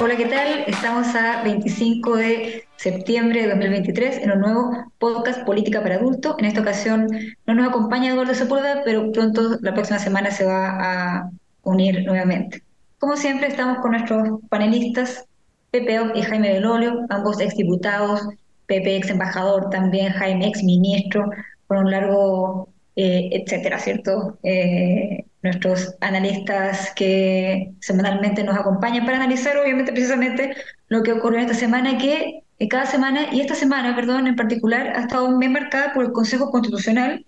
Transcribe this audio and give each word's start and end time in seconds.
Hola, 0.00 0.16
¿qué 0.16 0.26
tal? 0.26 0.64
Estamos 0.66 1.14
a 1.14 1.42
25 1.44 2.16
de 2.16 2.64
septiembre 2.76 3.42
de 3.42 3.48
2023 3.50 4.18
en 4.18 4.32
un 4.32 4.40
nuevo 4.40 4.72
podcast 4.98 5.44
Política 5.44 5.82
para 5.82 5.94
Adultos. 5.94 6.34
En 6.38 6.46
esta 6.46 6.62
ocasión 6.62 7.06
no 7.46 7.54
nos 7.54 7.68
acompaña 7.68 8.10
Eduardo 8.10 8.34
Sepúlveda, 8.34 8.82
pero 8.84 9.12
pronto, 9.12 9.56
la 9.60 9.72
próxima 9.72 10.00
semana, 10.00 10.32
se 10.32 10.44
va 10.44 11.18
a 11.18 11.30
unir 11.62 12.04
nuevamente. 12.04 12.62
Como 12.98 13.16
siempre, 13.16 13.46
estamos 13.46 13.78
con 13.78 13.92
nuestros 13.92 14.40
panelistas, 14.48 15.26
Pepe 15.70 16.00
y 16.16 16.22
Jaime 16.22 16.54
Belolio, 16.54 17.06
ambos 17.10 17.40
exdiputados, 17.40 18.20
Pepe 18.66 18.96
ex 18.96 19.10
embajador 19.10 19.70
también, 19.70 20.12
Jaime 20.12 20.48
ex 20.48 20.64
ministro, 20.64 21.30
con 21.68 21.78
un 21.78 21.90
largo 21.92 22.68
eh, 22.96 23.30
etcétera, 23.32 23.78
¿cierto? 23.78 24.38
Eh, 24.42 25.24
nuestros 25.44 25.94
analistas 26.00 26.92
que 26.96 27.72
semanalmente 27.80 28.42
nos 28.42 28.56
acompañan 28.56 29.04
para 29.04 29.18
analizar, 29.18 29.56
obviamente, 29.58 29.92
precisamente 29.92 30.56
lo 30.88 31.02
que 31.02 31.12
ocurrió 31.12 31.40
esta 31.40 31.54
semana, 31.54 31.98
que 31.98 32.42
eh, 32.58 32.68
cada 32.68 32.86
semana, 32.86 33.32
y 33.32 33.40
esta 33.40 33.54
semana, 33.54 33.94
perdón, 33.94 34.26
en 34.26 34.36
particular, 34.36 34.88
ha 34.96 35.02
estado 35.02 35.38
bien 35.38 35.52
marcada 35.52 35.92
por 35.92 36.04
el 36.04 36.12
Consejo 36.12 36.50
Constitucional, 36.50 37.26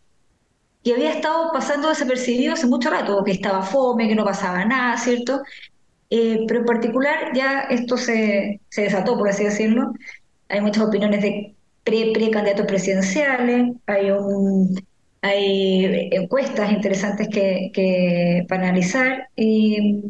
que 0.82 0.94
había 0.94 1.12
estado 1.12 1.52
pasando 1.52 1.88
desapercibido 1.90 2.54
hace 2.54 2.66
mucho 2.66 2.90
rato, 2.90 3.22
que 3.22 3.32
estaba 3.32 3.62
fome, 3.62 4.08
que 4.08 4.14
no 4.14 4.24
pasaba 4.24 4.64
nada, 4.64 4.96
¿cierto? 4.98 5.42
pero 6.08 6.60
en 6.60 6.66
particular 6.66 7.32
ya 7.34 7.62
esto 7.62 7.96
se, 7.96 8.60
se 8.68 8.82
desató, 8.82 9.18
por 9.18 9.28
así 9.28 9.44
decirlo. 9.44 9.92
Hay 10.48 10.60
muchas 10.60 10.84
opiniones 10.84 11.20
de 11.20 11.54
pre-candidatos 11.84 12.66
presidenciales, 12.66 13.72
hay 13.86 14.10
un 14.12 14.80
hay 15.22 16.08
encuestas 16.12 16.70
interesantes 16.72 17.28
que, 17.28 18.44
para 18.48 18.68
analizar 18.68 19.28
y 19.36 20.02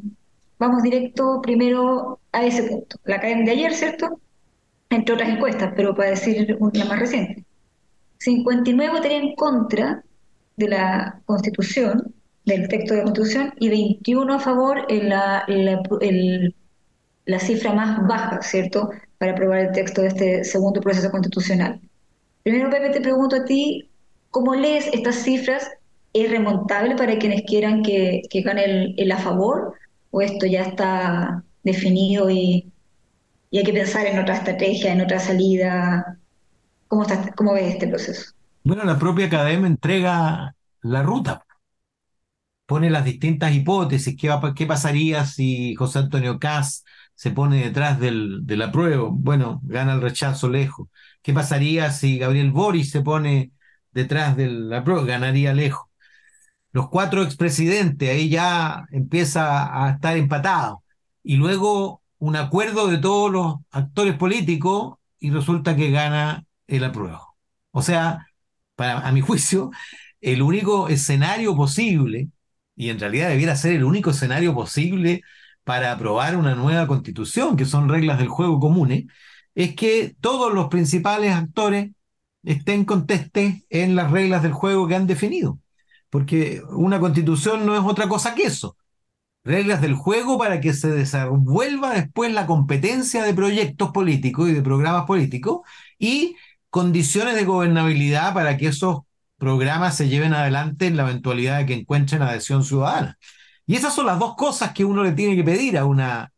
vamos 0.59 0.83
directo 0.83 1.41
primero 1.43 2.21
a 2.33 2.45
ese 2.45 2.65
punto. 2.65 2.99
La 3.05 3.21
cadena 3.21 3.45
de 3.45 3.53
ayer, 3.53 3.73
¿cierto? 3.73 4.21
Entre 4.91 5.15
otras 5.15 5.29
encuestas, 5.29 5.73
pero 5.77 5.95
para 5.95 6.11
decir 6.11 6.59
la 6.73 6.85
más 6.85 6.99
reciente. 6.99 7.45
59 8.19 8.93
votarían 8.93 9.23
en 9.25 9.35
contra 9.35 10.05
de 10.57 10.69
la 10.69 11.21
Constitución, 11.27 12.15
del 12.45 12.69
texto 12.69 12.95
de 12.95 12.99
la 12.99 13.05
Constitución, 13.05 13.55
y 13.59 13.69
21 13.69 14.35
a 14.35 14.39
favor 14.39 14.87
en 14.89 15.09
la, 15.09 15.45
la 17.25 17.39
cifra 17.39 17.73
más 17.73 18.07
baja, 18.07 18.41
¿cierto?, 18.43 18.91
para 19.19 19.33
aprobar 19.33 19.59
el 19.61 19.73
texto 19.73 20.03
de 20.03 20.09
este 20.09 20.45
segundo 20.45 20.81
proceso 20.81 21.11
constitucional. 21.11 21.81
Primero, 22.43 22.71
Pepe, 22.71 22.91
te 22.91 23.01
pregunto 23.01 23.37
a 23.37 23.45
ti, 23.45 23.91
¿Cómo 24.37 24.55
lees 24.55 24.87
estas 24.93 25.23
cifras? 25.23 25.67
¿Es 26.13 26.31
remontable 26.31 26.95
para 26.95 27.17
quienes 27.17 27.45
quieran 27.47 27.83
que, 27.83 28.21
gane 28.45 28.95
el, 28.95 29.11
a 29.11 29.17
favor? 29.17 29.73
¿O 30.11 30.21
esto 30.21 30.45
ya 30.45 30.61
está 30.65 31.43
definido 31.63 32.29
y, 32.29 32.71
hay 33.51 33.65
que 33.65 33.73
pensar 33.73 34.05
en 34.05 34.19
otra 34.19 34.35
estrategia, 34.35 34.93
en 34.93 35.01
otra 35.01 35.21
salida? 35.21 36.19
¿Cómo, 36.87 37.07
ves 37.55 37.73
este 37.73 37.89
proceso? 37.89 38.35
Bueno, 38.63 38.85
la 38.85 38.99
propia 38.99 39.25
academia 39.25 39.69
entrega 39.69 40.55
la 40.83 41.03
ruta. 41.03 41.43
Pone 42.67 42.91
las 42.91 43.07
distintas 43.07 43.55
hipótesis. 43.55 44.19
¿Qué, 44.21 44.29
va, 44.29 44.53
qué 44.55 44.67
pasaría 44.67 45.25
si 45.25 45.75
José 45.77 46.01
Antonio 46.01 46.39
Caz 46.39 46.85
se 47.15 47.31
pone 47.31 47.65
detrás 47.65 47.99
del, 47.99 48.45
del 48.45 48.61
apruebo? 48.61 49.13
Bueno, 49.13 49.63
gana 49.65 49.95
el 49.95 50.03
rechazo 50.03 50.51
lejos. 50.51 50.89
¿Qué 51.23 51.33
pasaría 51.33 51.91
si 51.91 52.19
Gabriel 52.19 52.51
Boris 52.51 52.91
se 52.91 53.01
pone 53.01 53.53
detrás 53.97 54.37
del 54.37 54.69
la 54.69 54.81
ganaría 54.83 55.55
lejos. 55.55 55.87
Los 56.71 56.91
cuatro 56.91 57.23
expresidentes, 57.23 58.11
ahí 58.11 58.29
ya 58.29 58.87
empieza 58.93 59.85
a 59.87 59.93
estar 59.93 60.17
empatado. 60.19 60.85
Y 61.23 61.37
luego 61.37 62.03
un 62.19 62.37
acuerdo 62.37 62.89
de 62.89 62.99
todos 62.99 63.33
los 63.33 63.57
actores 63.71 64.15
políticos 64.17 64.99
y 65.19 65.31
resulta 65.31 65.77
que 65.77 65.91
gana 65.91 66.45
el 66.67 66.85
apruebo. 66.85 67.37
O 67.71 67.83
sea, 67.83 68.27
para, 68.75 69.01
a 69.01 69.13
mi 69.13 69.21
juicio, 69.23 69.71
el 70.21 70.43
único 70.43 70.89
escenario 70.89 71.57
posible, 71.57 72.29
y 72.77 72.91
en 72.91 73.01
realidad 73.01 73.31
debiera 73.31 73.57
ser 73.57 73.73
el 73.73 73.85
único 73.85 74.11
escenario 74.11 74.55
posible 74.55 75.23
para 75.65 75.93
aprobar 75.93 76.37
una 76.37 76.55
nueva 76.55 76.87
constitución, 76.87 77.57
que 77.57 77.65
son 77.65 77.89
reglas 77.89 78.19
del 78.19 78.29
juego 78.29 78.61
comunes, 78.61 79.07
es 79.55 79.75
que 79.75 80.15
todos 80.21 80.53
los 80.53 80.69
principales 80.69 81.33
actores 81.35 81.93
estén 82.47 82.85
conteste 82.85 83.65
en 83.69 83.97
las 83.97 84.11
reglas 84.11 84.43
del 84.43 84.53
juego 84.53 84.89
que 84.89 84.95
han 84.95 85.07
definido. 85.07 85.59
Porque 86.09 86.63
una 86.71 87.01
constitución 87.01 87.67
no 87.67 87.75
es 87.75 87.83
otra 87.83 88.09
cosa 88.09 88.35
que 88.35 88.45
eso. 88.45 88.77
Reglas 89.45 89.81
del 89.81 89.95
juego 89.95 90.39
para 90.39 90.61
que 90.61 90.73
se 90.73 90.89
desenvuelva 90.89 91.95
después 91.95 92.33
la 92.33 92.47
competencia 92.47 93.23
de 93.25 93.35
proyectos 93.35 93.91
políticos 93.91 94.49
y 94.49 94.53
de 94.53 94.63
programas 94.63 95.05
políticos 95.07 95.61
y 95.99 96.37
condiciones 96.71 97.35
de 97.35 97.45
gobernabilidad 97.45 98.33
para 98.35 98.57
que 98.57 98.69
esos 98.69 99.01
programas 99.39 99.97
se 99.97 100.09
lleven 100.09 100.33
adelante 100.33 100.87
en 100.87 100.97
la 100.97 101.03
eventualidad 101.05 101.59
de 101.59 101.67
que 101.67 101.75
encuentren 101.75 102.23
adhesión 102.23 102.65
ciudadana. 102.65 103.19
Y 103.67 103.75
esas 103.77 103.95
son 103.95 104.07
las 104.07 104.19
dos 104.19 104.37
cosas 104.37 104.73
que 104.73 104.85
uno 104.85 105.03
le 105.03 105.13
tiene 105.13 105.37
que 105.37 105.45
pedir 105.45 105.79
a 105.79 105.85
una 105.85 106.33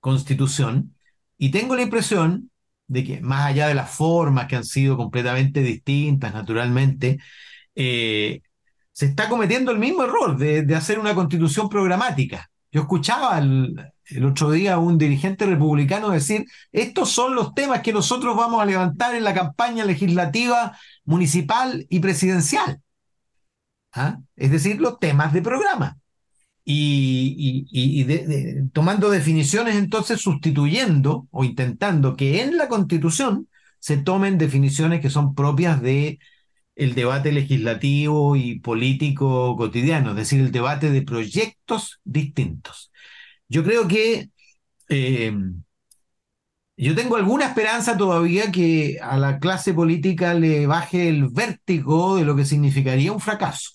constitución. 0.00 0.96
Y 1.38 1.50
tengo 1.50 1.76
la 1.76 1.82
impresión 1.82 2.50
de 2.86 3.04
que 3.04 3.20
más 3.20 3.46
allá 3.46 3.68
de 3.68 3.74
las 3.74 3.90
formas 3.90 4.46
que 4.46 4.56
han 4.56 4.64
sido 4.64 4.96
completamente 4.96 5.60
distintas, 5.60 6.34
naturalmente, 6.34 7.18
eh, 7.74 8.40
se 8.92 9.06
está 9.06 9.28
cometiendo 9.28 9.72
el 9.72 9.78
mismo 9.78 10.04
error 10.04 10.36
de, 10.38 10.74
hacer 10.74 10.98
una 10.98 11.14
constitución 11.14 11.68
programática. 11.68 12.50
Yo 12.70 12.82
escuchaba 12.82 13.38
el, 13.38 13.76
otro 14.24 14.50
día 14.50 14.74
a 14.74 14.78
un 14.78 14.98
dirigente 14.98 15.46
republicano 15.46 16.10
decir, 16.10 16.44
estos 16.72 17.10
son 17.10 17.34
los 17.34 17.54
temas 17.54 17.80
que 17.80 17.92
nosotros 17.92 18.36
vamos 18.36 18.62
a 18.62 18.66
levantar 18.66 19.14
en 19.14 19.24
la 19.24 19.34
campaña 19.34 19.84
legislativa 19.84 20.78
municipal 21.04 21.86
y 21.88 22.00
presidencial. 22.00 22.80
¿Ah? 23.92 24.18
Es 24.36 24.50
decir, 24.50 24.80
los 24.80 24.98
temas 24.98 25.32
de 25.32 25.42
programa 25.42 25.98
y, 26.64 28.06
tomando 28.72 29.10
definiciones, 29.10 29.76
entonces 29.76 30.20
sustituyendo 30.20 31.28
o 31.30 31.44
intentando 31.44 32.16
que 32.16 32.42
en 32.42 32.56
la 32.56 32.68
Constitución 32.68 33.48
se 33.78 33.98
tomen 33.98 34.38
definiciones 34.38 35.00
que 35.00 35.10
son 35.10 35.34
propias 35.34 35.82
de 35.82 36.18
el 36.76 36.94
debate 36.94 37.32
legislativo 37.32 38.36
y 38.36 38.58
político 38.60 39.56
cotidiano, 39.56 40.10
es 40.10 40.16
decir, 40.16 40.40
el 40.40 40.52
debate 40.52 40.90
de 40.90 41.02
proyectos 41.02 42.00
distintos. 42.04 42.90
Yo 43.48 43.62
creo 43.62 43.86
que 43.86 44.30
eh, 44.88 45.32
yo 46.76 46.94
tengo 46.94 47.16
alguna 47.16 47.46
esperanza 47.46 47.96
todavía 47.96 48.50
que 48.50 48.98
a 49.00 49.16
la 49.18 49.38
clase 49.38 49.74
política 49.74 50.34
le 50.34 50.66
baje 50.66 51.08
el 51.08 51.28
vértigo 51.28 52.16
de 52.16 52.24
lo 52.24 52.34
que 52.34 52.44
significaría 52.44 53.12
un 53.12 53.20
fracaso 53.20 53.74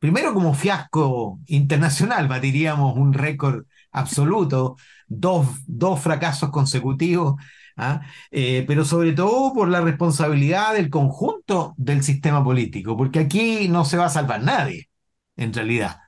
primero 0.00 0.34
como 0.34 0.54
fiasco 0.54 1.40
internacional, 1.46 2.26
batiríamos 2.26 2.96
un 2.96 3.12
récord 3.12 3.66
absoluto, 3.92 4.76
dos, 5.06 5.46
dos 5.66 6.00
fracasos 6.00 6.50
consecutivos, 6.50 7.34
¿ah? 7.76 8.00
eh, 8.30 8.64
pero 8.66 8.84
sobre 8.84 9.12
todo 9.12 9.52
por 9.52 9.68
la 9.68 9.82
responsabilidad 9.82 10.74
del 10.74 10.90
conjunto 10.90 11.74
del 11.76 12.02
sistema 12.02 12.42
político, 12.42 12.96
porque 12.96 13.20
aquí 13.20 13.68
no 13.68 13.84
se 13.84 13.98
va 13.98 14.06
a 14.06 14.10
salvar 14.10 14.42
nadie, 14.42 14.88
en 15.36 15.52
realidad. 15.52 15.98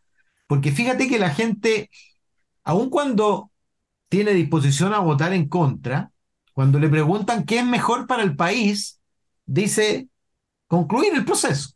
Porque 0.46 0.72
fíjate 0.72 1.08
que 1.08 1.18
la 1.18 1.30
gente, 1.30 1.90
aun 2.64 2.90
cuando 2.90 3.50
tiene 4.08 4.32
disposición 4.32 4.94
a 4.94 5.00
votar 5.00 5.32
en 5.34 5.48
contra, 5.48 6.10
cuando 6.54 6.78
le 6.78 6.88
preguntan 6.88 7.44
qué 7.44 7.58
es 7.58 7.66
mejor 7.66 8.06
para 8.06 8.22
el 8.22 8.36
país, 8.36 9.00
dice 9.44 10.08
concluir 10.66 11.14
el 11.14 11.24
proceso, 11.24 11.70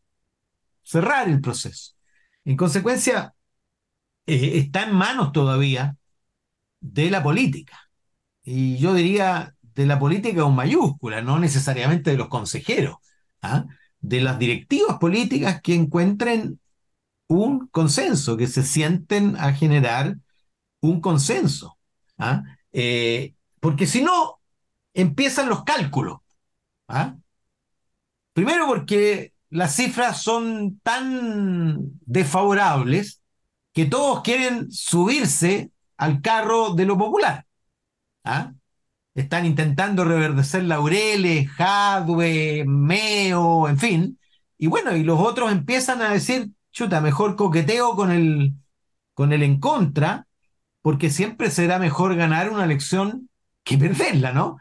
cerrar 0.83 1.29
el 1.29 1.41
proceso. 1.41 1.96
En 2.47 2.57
consecuencia, 2.57 3.35
eh, 4.27 4.53
está 4.59 4.85
en 4.85 4.95
manos 4.95 5.33
todavía 5.33 5.97
de 6.81 7.11
la 7.11 7.23
política. 7.23 7.91
Y 8.45 8.79
yo 8.79 8.95
diría 8.95 9.57
de 9.61 9.87
la 9.87 9.99
política 9.99 10.43
con 10.43 10.55
mayúscula, 10.55 11.23
no 11.23 11.41
necesariamente 11.41 12.13
de 12.13 12.17
los 12.17 12.29
consejeros, 12.29 12.97
¿ah? 13.43 13.67
de 14.01 14.21
las 14.21 14.39
directivas 14.39 14.99
políticas 14.99 15.61
que 15.61 15.75
encuentren 15.75 16.61
un 17.27 17.67
consenso, 17.69 18.37
que 18.37 18.47
se 18.47 18.63
sienten 18.63 19.37
a 19.37 19.53
generar 19.53 20.17
un 20.81 21.01
consenso. 21.01 21.79
¿ah? 22.17 22.45
Eh, 22.73 23.35
porque 23.59 23.89
si 23.89 24.03
no, 24.03 24.41
empiezan 24.95 25.49
los 25.49 25.65
cálculos. 25.65 26.19
¿ah? 26.87 27.17
Primero 28.33 28.69
porque 28.69 29.33
las 29.51 29.75
cifras 29.75 30.23
son 30.23 30.81
tan 30.83 31.79
desfavorables 32.05 33.21
que 33.73 33.87
todos 33.87 34.23
quieren 34.23 34.71
subirse 34.71 35.71
al 35.97 36.21
carro 36.21 36.75
de 36.75 36.85
lo 36.87 36.99
popular. 36.99 37.47
¿Ah? 38.25 38.53
Están 39.15 39.47
intentando 39.47 40.05
reverdecer 40.05 40.65
laureles, 40.65 41.49
Jadwe, 41.51 42.65
Meo, 42.67 43.69
en 43.69 43.79
fin. 43.79 44.19
Y 44.59 44.67
bueno, 44.67 44.97
y 44.97 45.03
los 45.03 45.21
otros 45.21 45.53
empiezan 45.53 46.03
a 46.03 46.11
decir, 46.11 46.51
chuta, 46.73 47.01
mejor 47.01 47.37
coqueteo 47.37 47.95
con 47.97 48.11
el, 48.11 48.55
con 49.15 49.33
el 49.33 49.43
en 49.43 49.61
contra, 49.61 50.27
porque 50.83 51.11
siempre 51.11 51.51
será 51.51 51.79
mejor 51.79 52.15
ganar 52.17 52.51
una 52.51 52.65
elección 52.65 53.31
que 53.65 53.79
perderla, 53.79 54.33
¿no? 54.33 54.59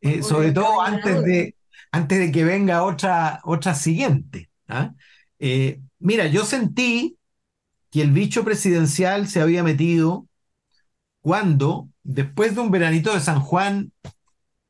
Eh, 0.00 0.22
sobre 0.22 0.52
todo 0.52 0.80
antes 0.80 1.22
de, 1.22 1.54
antes 1.92 2.18
de 2.18 2.32
que 2.32 2.44
venga 2.44 2.84
otra, 2.84 3.40
otra 3.44 3.74
siguiente. 3.74 4.50
¿ah? 4.68 4.92
Eh, 5.38 5.80
mira, 5.98 6.26
yo 6.26 6.44
sentí 6.44 7.18
que 7.90 8.02
el 8.02 8.12
bicho 8.12 8.44
presidencial 8.44 9.28
se 9.28 9.40
había 9.40 9.62
metido 9.62 10.26
cuando, 11.20 11.88
después 12.02 12.54
de 12.54 12.60
un 12.60 12.70
veranito 12.70 13.12
de 13.12 13.20
San 13.20 13.40
Juan, 13.40 13.92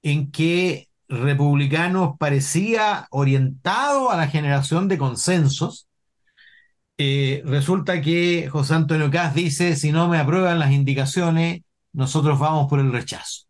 en 0.02 0.30
que 0.30 0.88
republicanos 1.08 2.16
parecía 2.18 3.06
orientado 3.10 4.10
a 4.10 4.16
la 4.16 4.28
generación 4.28 4.88
de 4.88 4.98
consensos, 4.98 5.88
eh, 6.98 7.42
resulta 7.44 8.00
que 8.00 8.48
José 8.50 8.74
Antonio 8.74 9.10
Caz 9.10 9.34
dice, 9.34 9.76
si 9.76 9.92
no 9.92 10.08
me 10.08 10.18
aprueban 10.18 10.58
las 10.58 10.72
indicaciones, 10.72 11.62
nosotros 11.92 12.38
vamos 12.38 12.68
por 12.68 12.80
el 12.80 12.92
rechazo. 12.92 13.47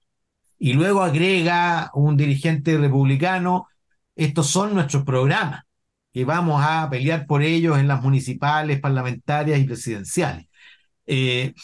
Y 0.59 0.73
luego 0.73 1.03
agrega 1.03 1.91
un 1.95 2.17
dirigente 2.17 2.77
republicano, 2.77 3.69
estos 4.17 4.49
son 4.49 4.75
nuestros 4.75 5.05
programas, 5.05 5.63
que 6.13 6.25
vamos 6.25 6.63
a 6.65 6.89
pelear 6.91 7.27
por 7.27 7.43
ellos 7.43 7.79
en 7.79 7.87
las 7.89 8.03
municipales, 8.03 8.81
parlamentarias 8.81 9.61
y 9.61 9.65
presidenciales. 9.65 10.47
Eh, 11.07 11.55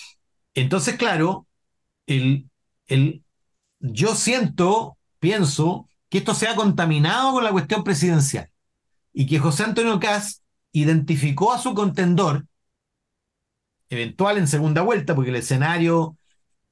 entonces, 0.54 0.96
claro, 0.96 1.46
el, 2.06 2.48
el, 2.86 3.24
yo 3.80 4.14
siento, 4.14 4.96
pienso, 5.18 5.88
que 6.08 6.18
esto 6.18 6.34
se 6.34 6.46
ha 6.46 6.54
contaminado 6.54 7.32
con 7.32 7.44
la 7.44 7.50
cuestión 7.50 7.82
presidencial 7.82 8.48
y 9.12 9.26
que 9.26 9.38
José 9.38 9.64
Antonio 9.64 9.98
Caz 9.98 10.42
identificó 10.72 11.52
a 11.52 11.58
su 11.58 11.74
contendor 11.74 12.46
eventual 13.88 14.38
en 14.38 14.48
segunda 14.48 14.82
vuelta, 14.82 15.14
porque 15.14 15.30
el 15.30 15.36
escenario, 15.36 16.16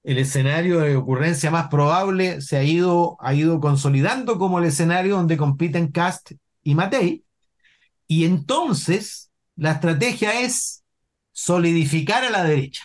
el 0.05 0.19
escenario 0.19 0.81
de 0.81 0.97
ocurrencia 0.97 1.51
más 1.51 1.69
probable 1.69 2.41
se 2.41 2.57
ha 2.57 2.65
ido, 2.65 3.17
ha 3.21 3.35
ido 3.35 3.61
consolidando 3.61 4.39
como 4.39 4.59
el 4.59 4.65
escenario 4.67 5.17
donde 5.17 5.37
compiten 5.37 5.93
Cast 5.93 6.33
y 6.63 6.75
Matei. 6.75 7.25
Y 8.07 8.25
entonces 8.25 9.31
la 9.57 9.73
estrategia 9.73 10.41
es 10.41 10.85
solidificar 11.33 12.25
a 12.25 12.31
la 12.31 12.45
derecha. 12.45 12.85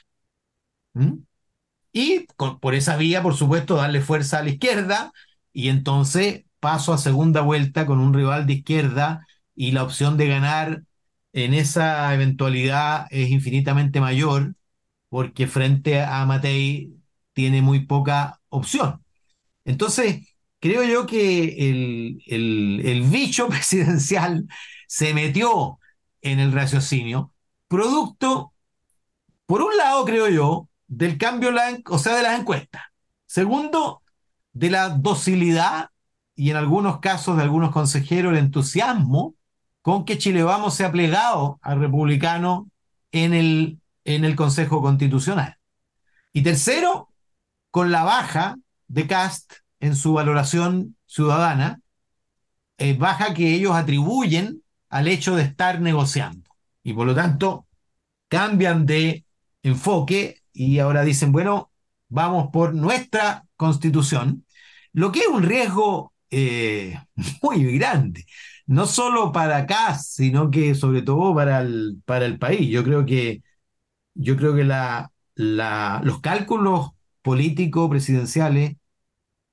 Y 1.92 2.28
por 2.62 2.76
esa 2.76 2.96
vía, 2.98 3.24
por 3.24 3.36
supuesto, 3.36 3.76
darle 3.76 4.02
fuerza 4.02 4.40
a 4.40 4.44
la 4.44 4.52
izquierda 4.52 5.12
y 5.52 5.70
entonces 5.70 6.46
paso 6.60 6.94
a 6.94 6.98
segunda 6.98 7.42
vuelta 7.42 7.86
con 7.86 8.00
un 8.00 8.14
rival 8.14 8.46
de 8.46 8.54
izquierda 8.54 9.26
y 9.56 9.72
la 9.72 9.84
opción 9.84 10.18
de 10.18 10.28
ganar 10.28 10.84
en 11.34 11.54
esa 11.54 12.14
eventualidad 12.14 13.08
es 13.10 13.30
infinitamente 13.30 14.00
mayor 14.00 14.56
porque 15.10 15.48
frente 15.48 16.02
a 16.02 16.26
Matei 16.26 16.97
tiene 17.38 17.62
muy 17.62 17.86
poca 17.86 18.42
opción. 18.50 19.06
Entonces, 19.64 20.36
creo 20.60 20.84
yo 20.84 21.06
que 21.06 21.70
el, 21.70 22.24
el, 22.26 23.04
bicho 23.04 23.48
presidencial 23.48 24.48
se 24.88 25.14
metió 25.14 25.78
en 26.24 26.40
el 26.40 26.52
raciocinio, 26.52 27.32
producto, 27.68 28.54
por 29.46 29.62
un 29.62 29.78
lado, 29.78 30.04
creo 30.04 30.28
yo, 30.30 30.68
del 30.88 31.20
cambio, 31.20 31.52
o 31.92 32.00
sea, 32.00 32.16
de 32.16 32.24
las 32.24 32.40
encuestas. 32.40 32.82
Segundo, 33.28 34.02
de 34.54 34.72
la 34.72 34.90
docilidad 34.90 35.92
y 36.34 36.50
en 36.50 36.58
algunos 36.58 37.00
casos 37.02 37.38
de 37.38 37.44
algunos 37.44 37.72
consejeros 37.72 38.32
el 38.34 38.40
entusiasmo 38.40 39.36
con 39.84 40.06
que 40.06 40.18
Chile 40.18 40.42
Vamos 40.42 40.74
se 40.74 40.86
ha 40.86 40.92
plegado 40.92 41.60
al 41.62 41.82
republicano 41.82 42.72
en 43.12 43.36
el, 43.36 43.80
en 44.06 44.26
el 44.26 44.36
Consejo 44.36 44.82
Constitucional. 44.82 45.60
Y 46.34 46.42
tercero, 46.42 47.10
con 47.78 47.92
la 47.92 48.04
baja 48.04 48.58
de 48.88 49.06
Cast 49.06 49.54
en 49.80 49.96
su 49.96 50.14
valoración 50.14 50.98
ciudadana, 51.06 51.80
eh, 52.80 52.98
baja 52.98 53.36
que 53.36 53.54
ellos 53.54 53.76
atribuyen 53.76 54.64
al 54.90 55.08
hecho 55.08 55.36
de 55.36 55.44
estar 55.44 55.80
negociando. 55.80 56.50
Y 56.82 56.94
por 56.94 57.06
lo 57.06 57.14
tanto, 57.14 57.68
cambian 58.30 58.88
de 58.88 59.26
enfoque 59.62 60.42
y 60.54 60.80
ahora 60.80 61.04
dicen, 61.04 61.32
bueno, 61.32 61.72
vamos 62.10 62.50
por 62.52 62.74
nuestra 62.74 63.46
constitución, 63.56 64.44
lo 64.92 65.12
que 65.12 65.20
es 65.20 65.28
un 65.28 65.44
riesgo 65.44 66.14
eh, 66.32 67.00
muy 67.44 67.78
grande, 67.78 68.26
no 68.66 68.88
solo 68.88 69.32
para 69.32 69.58
acá, 69.58 70.00
sino 70.00 70.50
que 70.50 70.74
sobre 70.74 71.04
todo 71.04 71.36
para 71.36 71.62
el, 71.62 72.02
para 72.06 72.26
el 72.26 72.40
país. 72.40 72.72
Yo 72.72 72.84
creo 72.84 73.06
que, 73.06 73.44
yo 74.16 74.36
creo 74.36 74.56
que 74.56 74.64
la, 74.64 75.12
los 75.36 76.22
cálculos 76.22 76.97
políticos 77.28 77.90
presidenciales 77.90 78.78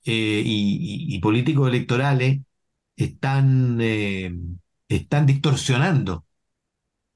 eh, 0.05 0.43
y, 0.45 1.19
políticos 1.19 1.69
electorales 1.69 2.41
están, 2.97 3.79
eh, 3.81 4.33
están 4.89 5.27
distorsionando 5.27 6.25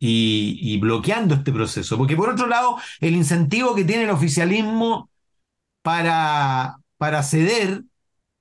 y, 0.01 0.77
bloqueando 0.81 1.37
este 1.37 1.53
proceso. 1.53 1.97
Porque 1.97 2.17
por 2.17 2.31
otro 2.31 2.49
lado, 2.49 2.77
el 3.01 3.15
incentivo 3.15 3.77
que 3.77 3.85
tiene 3.85 4.03
el 4.05 4.11
oficialismo 4.11 5.11
para, 5.83 6.79
para 6.97 7.23
ceder 7.23 7.85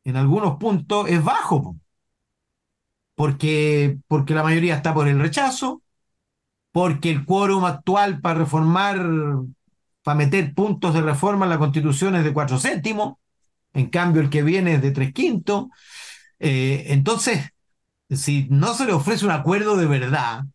en 0.04 0.16
algunos 0.16 0.58
puntos 0.58 1.08
es 1.10 1.24
bajo. 1.24 1.78
Porque, 3.14 4.00
porque 4.08 4.34
la 4.34 4.44
mayoría 4.44 4.76
está 4.76 4.94
por 4.94 5.08
el 5.08 5.20
rechazo, 5.20 5.84
porque 6.72 7.12
el 7.12 7.26
quórum 7.26 7.66
actual 7.66 8.22
para 8.22 8.40
reformar, 8.40 9.06
para 10.08 10.20
meter 10.20 10.54
puntos 10.54 10.94
de 10.94 11.02
reforma 11.02 11.46
en 11.46 11.50
la 11.50 11.60
constitución 11.60 12.16
es 12.16 12.24
de 12.24 12.32
cuatro 12.32 12.58
séptimos, 12.58 13.18
en 13.74 13.90
cambio 13.90 14.22
el 14.22 14.30
que 14.30 14.42
viene 14.42 14.76
es 14.76 14.82
de 14.82 14.92
tres 14.92 15.12
quintos. 15.12 15.66
Eh, 16.40 16.86
entonces, 16.88 17.50
si 18.10 18.48
no 18.50 18.74
se 18.74 18.86
le 18.86 18.94
ofrece 18.94 19.26
un 19.26 19.32
acuerdo 19.32 19.76
de 19.76 19.86
verdad, 19.86 20.46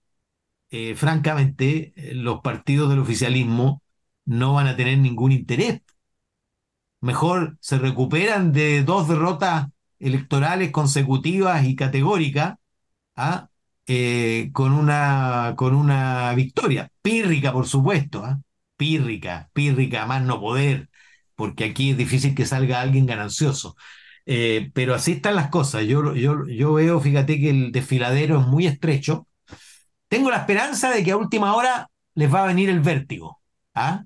eh, 0.71 0.95
francamente, 0.97 1.93
eh, 1.97 2.15
los 2.15 2.41
partidos 2.41 2.89
del 2.89 3.01
oficialismo 3.01 3.83
no 4.25 4.55
van 4.55 4.69
a 4.69 4.77
tener 4.77 4.97
ningún 4.97 5.33
interés. 5.33 5.83
Mejor 7.03 7.59
se 7.61 7.79
recuperan 7.79 8.53
de 8.53 8.83
dos 8.85 9.07
derrotas 9.07 9.69
electorales 9.99 10.71
consecutivas 10.71 11.67
y 11.67 11.77
categóricas 11.77 12.55
¿ah? 13.17 13.51
eh, 13.87 14.49
con, 14.55 14.73
una, 14.73 15.53
con 15.59 15.75
una 15.75 16.33
victoria. 16.35 16.91
Pírrica, 17.03 17.53
por 17.53 17.67
supuesto. 17.67 18.25
¿ah? 18.25 18.41
Pírrica, 18.83 19.51
pírrica, 19.53 20.07
más 20.07 20.23
no 20.23 20.41
poder, 20.41 20.89
porque 21.37 21.65
aquí 21.65 21.91
es 21.93 21.97
difícil 21.97 22.35
que 22.35 22.47
salga 22.47 22.81
alguien 22.81 23.07
ganancioso. 23.07 23.77
pero 24.75 24.95
así 24.95 25.13
están 25.13 25.37
las 25.37 25.49
cosas. 25.51 25.85
Yo, 25.85 26.15
yo, 26.15 26.47
yo 26.47 26.73
veo, 26.75 27.01
fíjate 27.01 27.41
que 27.41 27.51
el 27.51 27.73
desfiladero 27.73 28.41
es 28.41 28.47
muy 28.47 28.67
estrecho 28.67 29.27
tengo 30.13 30.31
la 30.31 30.37
esperanza 30.37 30.91
de 30.91 31.03
que 31.03 31.13
a 31.13 31.17
última 31.17 31.55
hora 31.55 31.89
les 32.15 32.33
va 32.33 32.45
a 32.45 32.47
venir 32.47 32.69
el 32.69 32.81
vértigo, 32.81 33.41
¿ah? 33.75 34.05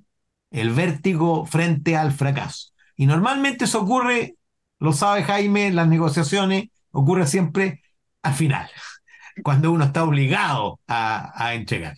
el 0.53 0.71
vértigo 0.71 1.45
frente 1.47 1.97
al 1.97 2.13
fracaso. 2.13 2.69
Y 2.95 3.07
normalmente 3.07 3.65
eso 3.65 3.83
ocurre, 3.83 4.37
lo 4.79 4.93
sabe 4.93 5.25
Jaime, 5.25 5.73
las 5.73 5.89
negociaciones, 5.89 6.69
ocurre 6.93 7.27
siempre 7.27 7.83
al 8.23 8.35
final, 8.35 8.71
cuando 9.43 9.73
uno 9.73 9.87
está 9.87 10.05
obligado 10.05 10.79
a, 10.87 11.55
entregar. 11.55 11.97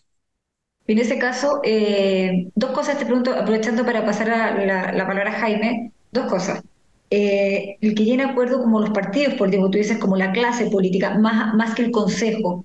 En 0.88 0.99
ese 0.99 1.18
caso, 1.18 1.61
eh, 1.64 2.49
dos 2.54 2.71
cosas 2.73 2.99
te 2.99 3.07
pregunto, 3.07 3.33
aprovechando 3.33 3.85
para 3.85 4.04
pasar 4.04 4.26
la, 4.28 4.92
la 4.92 5.07
palabra 5.07 5.30
a 5.30 5.40
Jaime, 5.40 5.92
dos 6.12 6.26
cosas. 6.26 6.62
Eh, 7.11 7.76
el 7.80 7.95
que 7.95 8.04
tiene 8.04 8.25
acuerdo 8.25 8.61
como 8.61 8.80
los 8.80 8.90
partidos 8.90 9.35
políticos, 9.35 9.71
tú 9.71 9.78
dices 9.78 9.99
como 9.99 10.16
la 10.16 10.33
clase 10.33 10.66
política, 10.71 11.18
más, 11.18 11.54
más 11.54 11.75
que 11.75 11.83
el 11.83 11.90
Consejo, 11.90 12.64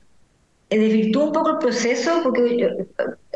eh, 0.70 1.12
un 1.16 1.32
poco 1.32 1.52
el 1.52 1.58
proceso, 1.60 2.22
porque 2.24 2.66
eh, 2.66 2.88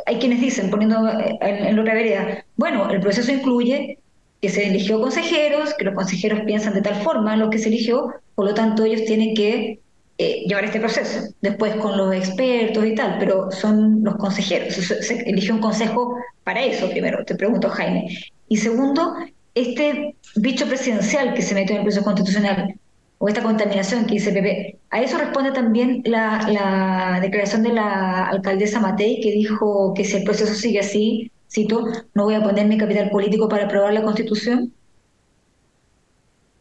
hay 0.05 0.17
quienes 0.19 0.41
dicen, 0.41 0.69
poniendo 0.69 1.07
en, 1.09 1.37
en 1.41 1.79
otra 1.79 1.93
vereda, 1.93 2.45
bueno, 2.57 2.89
el 2.89 2.99
proceso 2.99 3.31
incluye 3.31 3.99
que 4.41 4.49
se 4.49 4.67
eligió 4.67 5.01
consejeros, 5.01 5.73
que 5.75 5.85
los 5.85 5.95
consejeros 5.95 6.41
piensan 6.45 6.73
de 6.73 6.81
tal 6.81 6.95
forma 7.03 7.33
en 7.33 7.39
lo 7.41 7.49
que 7.49 7.59
se 7.59 7.69
eligió, 7.69 8.13
por 8.35 8.45
lo 8.45 8.53
tanto 8.53 8.85
ellos 8.85 9.05
tienen 9.05 9.33
que 9.33 9.79
eh, 10.17 10.45
llevar 10.47 10.65
este 10.65 10.79
proceso, 10.79 11.29
después 11.41 11.75
con 11.75 11.95
los 11.95 12.13
expertos 12.15 12.85
y 12.85 12.95
tal, 12.95 13.17
pero 13.19 13.51
son 13.51 14.03
los 14.03 14.15
consejeros, 14.15 14.73
se, 14.73 15.29
eligió 15.29 15.53
un 15.53 15.61
consejo 15.61 16.15
para 16.43 16.63
eso 16.63 16.89
primero, 16.89 17.23
te 17.23 17.35
pregunto 17.35 17.69
Jaime. 17.69 18.07
Y 18.47 18.57
segundo, 18.57 19.15
este 19.53 20.15
bicho 20.35 20.67
presidencial 20.67 21.33
que 21.33 21.41
se 21.41 21.53
metió 21.53 21.75
en 21.75 21.81
el 21.81 21.85
proceso 21.85 22.03
constitucional, 22.03 22.75
o 23.19 23.27
esta 23.27 23.43
contaminación 23.43 24.05
que 24.05 24.13
dice 24.13 24.31
Pepe. 24.31 24.77
A 24.89 25.01
eso 25.01 25.17
responde 25.17 25.51
también 25.51 26.01
la, 26.05 27.19
declaración 27.21 27.63
de 27.63 27.73
la 27.73 28.27
alcaldesa 28.27 28.79
Matei, 28.79 29.21
que 29.21 29.31
dijo 29.31 29.93
que 29.93 30.05
si 30.05 30.17
el 30.17 30.23
proceso 30.23 30.53
sigue 30.53 30.79
así, 30.79 31.31
cito, 31.49 31.85
no 32.13 32.25
voy 32.25 32.35
a 32.35 32.43
poner 32.43 32.67
mi 32.67 32.77
capital 32.77 33.09
político 33.09 33.49
para 33.49 33.65
aprobar 33.65 33.93
la 33.93 34.03
constitución. 34.03 34.73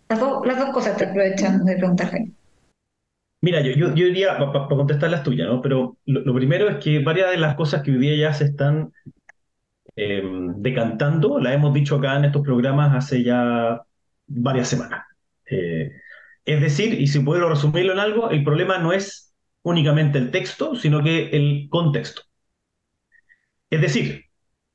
Las, 0.08 0.20
dos 0.20 0.70
cosas 0.72 0.96
te 0.96 1.04
aprovechan 1.04 1.64
de 1.64 1.76
preguntar, 1.76 2.10
Mira, 3.40 3.60
yo, 3.60 3.72
yo, 3.72 3.90
diría, 3.90 4.36
para 4.38 4.66
contestar 4.66 5.10
las 5.10 5.22
tuyas, 5.22 5.46
¿no? 5.48 5.60
Pero 5.62 5.98
lo, 6.06 6.34
primero 6.34 6.68
es 6.68 6.82
que 6.82 6.98
varias 7.00 7.30
de 7.30 7.36
las 7.38 7.54
cosas 7.54 7.82
que 7.82 7.92
hoy 7.92 7.98
día 7.98 8.16
ya 8.16 8.32
se 8.32 8.44
están 8.44 8.92
eh, 9.96 10.22
decantando, 10.56 11.38
la 11.38 11.52
hemos 11.54 11.72
dicho 11.74 11.96
acá 11.96 12.16
en 12.16 12.26
estos 12.26 12.42
programas 12.42 12.94
hace 12.94 13.22
ya 13.22 13.82
varias 14.26 14.68
semanas. 14.68 15.04
Eh, 15.50 15.92
es 16.44 16.60
decir, 16.60 17.00
y 17.00 17.06
si 17.08 17.20
puedo 17.20 17.48
resumirlo 17.48 17.92
en 17.92 17.98
algo, 18.00 18.30
el 18.30 18.44
problema 18.44 18.78
no 18.78 18.92
es 18.92 19.34
únicamente 19.62 20.18
el 20.18 20.30
texto, 20.30 20.74
sino 20.76 21.02
que 21.02 21.28
el 21.30 21.68
contexto. 21.70 22.22
Es 23.70 23.80
decir, 23.80 24.24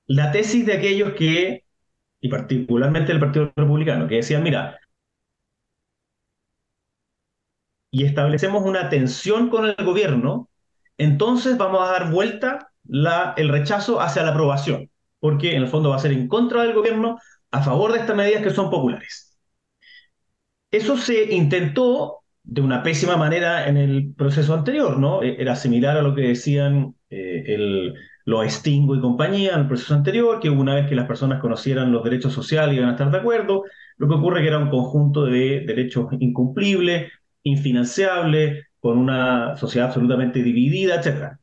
la 0.08 0.32
tesis 0.32 0.66
de 0.66 0.74
aquellos 0.74 1.14
que, 1.14 1.66
y 2.22 2.30
particularmente 2.30 3.12
el 3.12 3.20
Partido 3.20 3.54
Republicano, 3.56 4.08
que 4.08 4.16
decían, 4.18 4.44
mira, 4.44 4.80
y 7.92 8.06
establecemos 8.06 8.64
una 8.64 8.90
tensión 8.90 9.50
con 9.50 9.66
el 9.66 9.76
gobierno, 9.86 10.50
entonces 10.98 11.58
vamos 11.58 11.82
a 11.82 11.92
dar 11.92 12.12
vuelta 12.12 12.72
el 13.38 13.50
rechazo 13.50 14.02
hacia 14.02 14.24
la 14.24 14.32
aprobación, 14.32 14.90
porque 15.20 15.56
en 15.56 15.64
el 15.64 15.68
fondo 15.68 15.90
va 15.90 15.98
a 15.98 16.00
ser 16.00 16.14
en 16.14 16.28
contra 16.28 16.64
del 16.64 16.74
gobierno 16.74 17.20
a 17.52 17.62
favor 17.62 17.92
de 17.92 18.00
estas 18.00 18.16
medidas 18.16 18.44
que 18.44 18.52
son 18.52 18.70
populares. 18.70 19.38
Eso 20.72 20.98
se 20.98 21.34
intentó 21.34 22.20
de 22.44 22.62
una 22.62 22.82
pésima 22.82 23.18
manera 23.18 23.68
en 23.68 23.78
el 23.78 24.14
proceso 24.16 24.54
anterior, 24.54 24.98
¿no? 24.98 25.22
E, 25.22 25.42
era 25.42 25.56
similar 25.56 25.98
a 25.98 26.02
lo 26.02 26.16
que 26.16 26.22
decían 26.22 26.96
eh, 27.10 27.44
el, 27.48 27.94
los 28.26 28.52
Stingo 28.52 28.96
y 28.96 29.02
compañía 29.02 29.54
en 29.54 29.62
el 29.62 29.68
proceso 29.68 29.94
anterior, 29.94 30.40
que 30.40 30.50
una 30.50 30.76
vez 30.76 30.88
que 30.88 30.96
las 30.96 31.08
personas 31.08 31.42
conocieran 31.42 31.92
los 31.92 32.04
derechos 32.04 32.34
sociales 32.34 32.76
iban 32.76 32.90
a 32.90 32.92
estar 32.94 33.12
de 33.12 33.18
acuerdo, 33.18 33.64
lo 33.98 34.08
que 34.08 34.16
ocurre 34.16 34.42
que 34.42 34.48
era 34.48 34.60
un 34.60 34.70
conjunto 34.70 35.26
de 35.26 35.64
derechos 35.68 36.08
incumplibles, 36.20 37.12
infinanciables, 37.44 38.66
con 38.80 38.98
una 38.98 39.56
sociedad 39.58 39.88
absolutamente 39.88 40.42
dividida, 40.44 40.96
etc. 40.96 41.38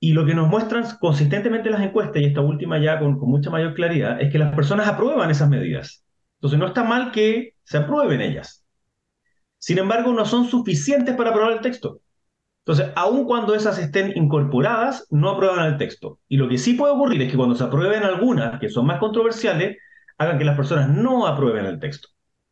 Y 0.00 0.12
lo 0.12 0.24
que 0.24 0.34
nos 0.34 0.48
muestran 0.48 0.84
consistentemente 1.00 1.70
las 1.70 1.82
encuestas, 1.82 2.22
y 2.22 2.26
esta 2.26 2.40
última 2.40 2.78
ya 2.78 2.98
con, 2.98 3.18
con 3.18 3.30
mucha 3.30 3.50
mayor 3.50 3.74
claridad, 3.74 4.20
es 4.20 4.32
que 4.32 4.38
las 4.38 4.54
personas 4.54 4.88
aprueban 4.88 5.30
esas 5.30 5.48
medidas. 5.48 6.04
Entonces 6.36 6.58
no 6.58 6.66
está 6.68 6.84
mal 6.84 7.10
que 7.10 7.54
se 7.64 7.78
aprueben 7.78 8.20
ellas. 8.20 8.64
Sin 9.58 9.78
embargo, 9.78 10.12
no 10.12 10.24
son 10.24 10.46
suficientes 10.46 11.16
para 11.16 11.30
aprobar 11.30 11.52
el 11.52 11.60
texto. 11.60 12.00
Entonces, 12.68 12.92
aun 12.96 13.24
cuando 13.24 13.54
esas 13.54 13.78
estén 13.78 14.12
incorporadas, 14.14 15.06
no 15.10 15.30
aprueban 15.30 15.64
el 15.66 15.78
texto. 15.78 16.20
Y 16.28 16.36
lo 16.36 16.48
que 16.48 16.58
sí 16.58 16.74
puede 16.74 16.92
ocurrir 16.92 17.22
es 17.22 17.30
que 17.30 17.36
cuando 17.36 17.54
se 17.54 17.64
aprueben 17.64 18.02
algunas 18.02 18.60
que 18.60 18.68
son 18.68 18.86
más 18.86 18.98
controversiales, 19.00 19.78
hagan 20.18 20.38
que 20.38 20.44
las 20.44 20.56
personas 20.56 20.90
no 20.90 21.26
aprueben 21.26 21.64
el 21.64 21.80
texto. 21.80 22.08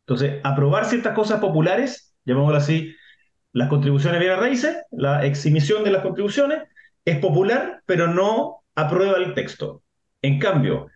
Entonces, 0.07 0.41
aprobar 0.43 0.85
ciertas 0.85 1.13
cosas 1.13 1.39
populares, 1.39 2.06
llamémoslo 2.27 2.57
así, 2.57 2.95
las 3.53 3.69
contribuciones 3.69 4.19
bien 4.19 4.37
raíces, 4.37 4.77
la 4.91 5.25
exhibición 5.25 5.83
de 5.83 5.91
las 5.91 6.03
contribuciones, 6.03 6.63
es 7.05 7.19
popular, 7.19 7.81
pero 7.85 8.07
no 8.07 8.63
aprueba 8.75 9.17
el 9.17 9.33
texto. 9.33 9.83
En 10.21 10.39
cambio, 10.39 10.87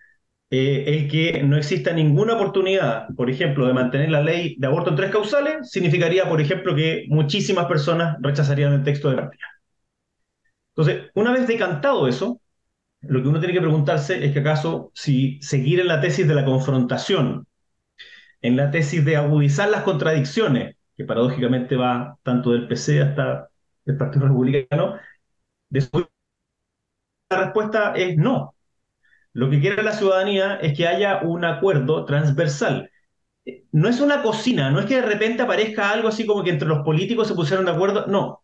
eh, 0.52 0.84
el 0.88 1.08
que 1.10 1.44
no 1.44 1.58
exista 1.58 1.94
ninguna 1.94 2.36
oportunidad, 2.36 3.08
por 3.16 3.30
ejemplo, 3.30 3.66
de 3.68 3.74
mantener 3.74 4.12
la 4.12 4.22
ley 4.22 4.56
de 4.60 4.68
aborto 4.68 4.90
en 4.92 4.98
tres 4.98 5.12
causales, 5.12 5.72
significaría, 5.72 6.28
por 6.30 6.42
ejemplo, 6.42 6.76
que 6.76 7.06
muchísimas 7.08 7.66
personas 7.68 8.18
rechazarían 8.22 8.74
el 8.74 8.84
texto 8.84 9.10
de 9.10 9.16
partida. 9.16 9.46
Entonces, 10.76 11.10
una 11.16 11.32
vez 11.32 11.48
decantado 11.48 12.08
eso, 12.08 12.42
lo 13.02 13.22
que 13.22 13.28
uno 13.30 13.40
tiene 13.40 13.54
que 13.54 13.62
preguntarse 13.62 14.24
es 14.26 14.34
que 14.34 14.40
acaso 14.40 14.92
si 14.94 15.42
seguir 15.42 15.80
en 15.80 15.88
la 15.88 16.02
tesis 16.02 16.28
de 16.28 16.36
la 16.36 16.46
confrontación, 16.46 17.48
en 18.42 18.58
la 18.58 18.72
tesis 18.72 19.04
de 19.06 19.16
agudizar 19.18 19.70
las 19.70 19.84
contradicciones, 19.84 20.76
que 21.02 21.08
paradójicamente 21.08 21.76
va 21.76 22.18
tanto 22.24 22.52
del 22.52 22.68
PC 22.68 23.02
hasta 23.02 23.50
el 23.86 23.98
Partido 23.98 24.28
Republicano, 24.28 25.00
la 27.30 27.38
respuesta 27.46 27.94
es 27.96 28.18
no. 28.18 28.56
Lo 29.34 29.50
que 29.50 29.60
quiere 29.62 29.84
la 29.84 29.94
ciudadanía 29.94 30.58
es 30.58 30.78
que 30.78 30.88
haya 30.88 31.22
un 31.24 31.46
acuerdo 31.46 32.06
transversal. 32.06 32.92
No 33.72 33.90
es 33.90 34.00
una 34.02 34.22
cocina, 34.22 34.70
no 34.70 34.80
es 34.80 34.86
que 34.86 34.96
de 34.96 35.02
repente 35.02 35.42
aparezca 35.42 35.92
algo 35.92 36.08
así 36.10 36.26
como 36.26 36.44
que 36.44 36.52
entre 36.52 36.68
los 36.68 36.84
políticos 36.84 37.28
se 37.28 37.36
pusieron 37.36 37.66
de 37.66 37.72
acuerdo, 37.72 38.06
no. 38.08 38.44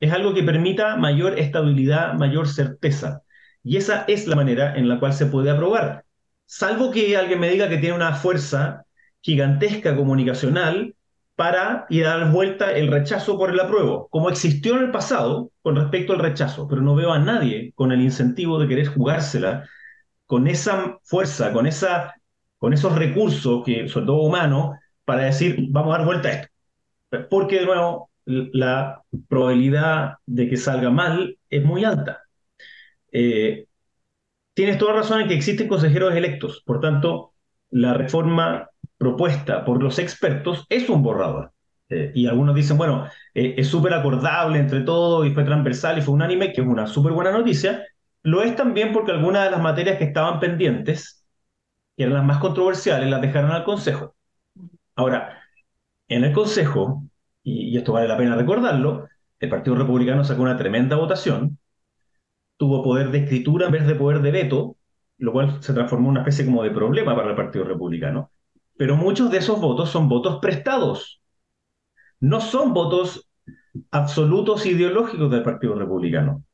Es 0.00 0.12
algo 0.12 0.32
que 0.34 0.42
permita 0.42 0.96
mayor 0.96 1.38
estabilidad, 1.38 2.14
mayor 2.14 2.48
certeza. 2.48 3.22
Y 3.62 3.76
esa 3.76 4.04
es 4.08 4.26
la 4.26 4.36
manera 4.36 4.76
en 4.76 4.88
la 4.88 4.98
cual 5.00 5.12
se 5.12 5.26
puede 5.26 5.50
aprobar. 5.50 6.04
Salvo 6.46 6.90
que 6.90 7.16
alguien 7.16 7.40
me 7.40 7.50
diga 7.50 7.68
que 7.68 7.78
tiene 7.78 7.96
una 7.96 8.14
fuerza 8.14 8.86
gigantesca 9.20 9.96
comunicacional 9.96 10.94
para 11.38 11.86
ir 11.88 12.04
a 12.04 12.18
dar 12.18 12.32
vuelta 12.32 12.72
el 12.72 12.88
rechazo 12.88 13.38
por 13.38 13.50
el 13.50 13.60
apruebo, 13.60 14.08
como 14.10 14.28
existió 14.28 14.74
en 14.74 14.86
el 14.86 14.90
pasado 14.90 15.52
con 15.62 15.76
respecto 15.76 16.12
al 16.12 16.18
rechazo, 16.18 16.66
pero 16.66 16.82
no 16.82 16.96
veo 16.96 17.12
a 17.12 17.20
nadie 17.20 17.72
con 17.76 17.92
el 17.92 18.00
incentivo 18.00 18.58
de 18.58 18.66
querer 18.66 18.88
jugársela 18.88 19.68
con 20.26 20.48
esa 20.48 20.98
fuerza, 21.04 21.52
con, 21.52 21.68
esa, 21.68 22.16
con 22.58 22.72
esos 22.72 22.92
recursos, 22.96 23.62
que, 23.64 23.88
sobre 23.88 24.06
todo 24.06 24.22
humanos, 24.22 24.76
para 25.04 25.26
decir, 25.26 25.68
vamos 25.70 25.94
a 25.94 25.98
dar 25.98 26.06
vuelta 26.06 26.28
a 26.28 26.32
esto. 26.32 26.48
Porque, 27.30 27.60
de 27.60 27.66
nuevo, 27.66 28.10
la 28.24 29.04
probabilidad 29.28 30.14
de 30.26 30.48
que 30.48 30.56
salga 30.56 30.90
mal 30.90 31.38
es 31.48 31.64
muy 31.64 31.84
alta. 31.84 32.20
Eh, 33.12 33.66
tienes 34.54 34.76
toda 34.76 34.94
razón 34.94 35.20
en 35.20 35.28
que 35.28 35.34
existen 35.34 35.68
consejeros 35.68 36.16
electos, 36.16 36.64
por 36.66 36.80
tanto, 36.80 37.34
la 37.70 37.94
reforma 37.94 38.70
propuesta 38.98 39.64
por 39.64 39.82
los 39.82 39.98
expertos 39.98 40.66
es 40.68 40.88
un 40.90 41.02
borrador. 41.02 41.52
Eh, 41.88 42.12
y 42.14 42.26
algunos 42.26 42.54
dicen, 42.54 42.76
bueno, 42.76 43.06
eh, 43.34 43.54
es 43.56 43.68
súper 43.68 43.94
acordable 43.94 44.58
entre 44.58 44.82
todos 44.82 45.26
y 45.26 45.30
fue 45.30 45.44
transversal 45.44 45.98
y 45.98 46.02
fue 46.02 46.14
unánime, 46.14 46.52
que 46.52 46.60
es 46.60 46.66
una 46.66 46.86
súper 46.86 47.12
buena 47.12 47.32
noticia, 47.32 47.86
lo 48.22 48.42
es 48.42 48.54
también 48.56 48.92
porque 48.92 49.12
algunas 49.12 49.44
de 49.44 49.50
las 49.50 49.62
materias 49.62 49.96
que 49.98 50.04
estaban 50.04 50.40
pendientes, 50.40 51.24
que 51.96 52.04
eran 52.04 52.14
las 52.14 52.24
más 52.24 52.38
controversiales, 52.38 53.08
las 53.08 53.22
dejaron 53.22 53.52
al 53.52 53.64
Consejo. 53.64 54.16
Ahora, 54.96 55.42
en 56.08 56.24
el 56.24 56.32
Consejo, 56.32 57.04
y, 57.42 57.76
esto 57.76 57.92
vale 57.92 58.08
la 58.08 58.16
pena 58.16 58.36
recordarlo, 58.36 59.08
el 59.40 59.48
Partido 59.48 59.76
Republicano 59.76 60.24
sacó 60.24 60.42
una 60.42 60.56
tremenda 60.56 60.96
votación, 60.96 61.58
tuvo 62.56 62.82
poder 62.82 63.10
de 63.10 63.18
escritura 63.18 63.66
en 63.66 63.72
vez 63.72 63.86
de 63.86 63.94
poder 63.94 64.20
de 64.20 64.30
veto, 64.32 64.76
lo 65.18 65.32
cual 65.32 65.62
se 65.62 65.72
transformó 65.72 66.08
en 66.08 66.10
una 66.12 66.20
especie 66.20 66.44
como 66.44 66.62
de 66.62 66.70
problema 66.70 67.16
para 67.16 67.30
el 67.30 67.36
Partido 67.36 67.64
Republicano. 67.64 68.30
Pero 68.78 68.96
muchos 68.96 69.30
de 69.30 69.38
esos 69.38 69.60
votos 69.60 69.90
son 69.90 70.08
votos 70.08 70.38
prestados. 70.40 71.20
No 72.20 72.40
son 72.40 72.72
votos 72.72 73.28
absolutos 73.90 74.64
ideológicos 74.64 75.30
del 75.30 75.42
Partido 75.42 75.74
Republicano 75.74 76.44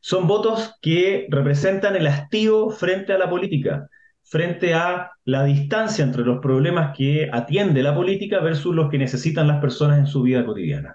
son 0.00 0.26
votos 0.26 0.74
que 0.80 1.26
representan 1.30 1.96
el 1.96 2.06
hastío 2.06 2.70
frente 2.70 3.12
a 3.12 3.18
la 3.18 3.28
política, 3.28 3.88
frente 4.22 4.74
a 4.74 5.10
la 5.24 5.44
distancia 5.44 6.04
entre 6.04 6.24
los 6.24 6.40
problemas 6.40 6.96
que 6.96 7.28
atiende 7.32 7.82
la 7.82 7.94
política 7.94 8.40
versus 8.40 8.74
los 8.74 8.90
que 8.90 8.98
necesitan 8.98 9.48
las 9.48 9.60
personas 9.60 9.98
en 9.98 10.06
su 10.06 10.22
vida 10.22 10.44
cotidiana. 10.44 10.94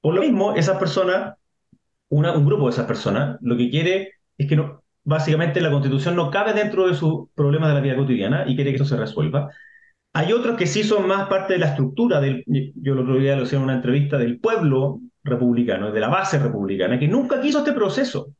Por 0.00 0.14
lo 0.14 0.20
mismo, 0.20 0.54
esas 0.54 0.78
personas, 0.78 1.36
un 2.08 2.46
grupo 2.46 2.66
de 2.66 2.70
esas 2.70 2.86
personas, 2.86 3.38
lo 3.40 3.56
que 3.56 3.70
quiere 3.70 4.12
es 4.36 4.48
que 4.48 4.56
no, 4.56 4.82
básicamente 5.04 5.60
la 5.60 5.70
constitución 5.70 6.14
no 6.14 6.30
cabe 6.30 6.52
dentro 6.52 6.86
de 6.86 6.94
sus 6.94 7.28
problemas 7.34 7.70
de 7.70 7.74
la 7.74 7.80
vida 7.80 7.96
cotidiana 7.96 8.44
y 8.46 8.54
quiere 8.54 8.70
que 8.70 8.76
eso 8.76 8.84
se 8.84 8.96
resuelva. 8.96 9.50
Hay 10.18 10.32
otros 10.32 10.56
que 10.56 10.66
sí 10.66 10.82
son 10.82 11.06
más 11.06 11.28
parte 11.28 11.52
de 11.52 11.60
la 11.60 11.68
estructura 11.68 12.20
del, 12.20 12.42
yo 12.46 12.94
el 12.94 12.98
otro 12.98 13.18
día 13.18 13.36
lo 13.36 13.42
decía 13.42 13.58
en 13.58 13.62
una 13.62 13.76
entrevista, 13.76 14.18
del 14.18 14.40
pueblo 14.40 15.00
republicano, 15.22 15.92
de 15.92 16.00
la 16.00 16.08
base 16.08 16.40
republicana, 16.40 16.98
que 16.98 17.06
nunca 17.06 17.40
quiso 17.40 17.58
este 17.58 17.72
proceso. 17.72 18.34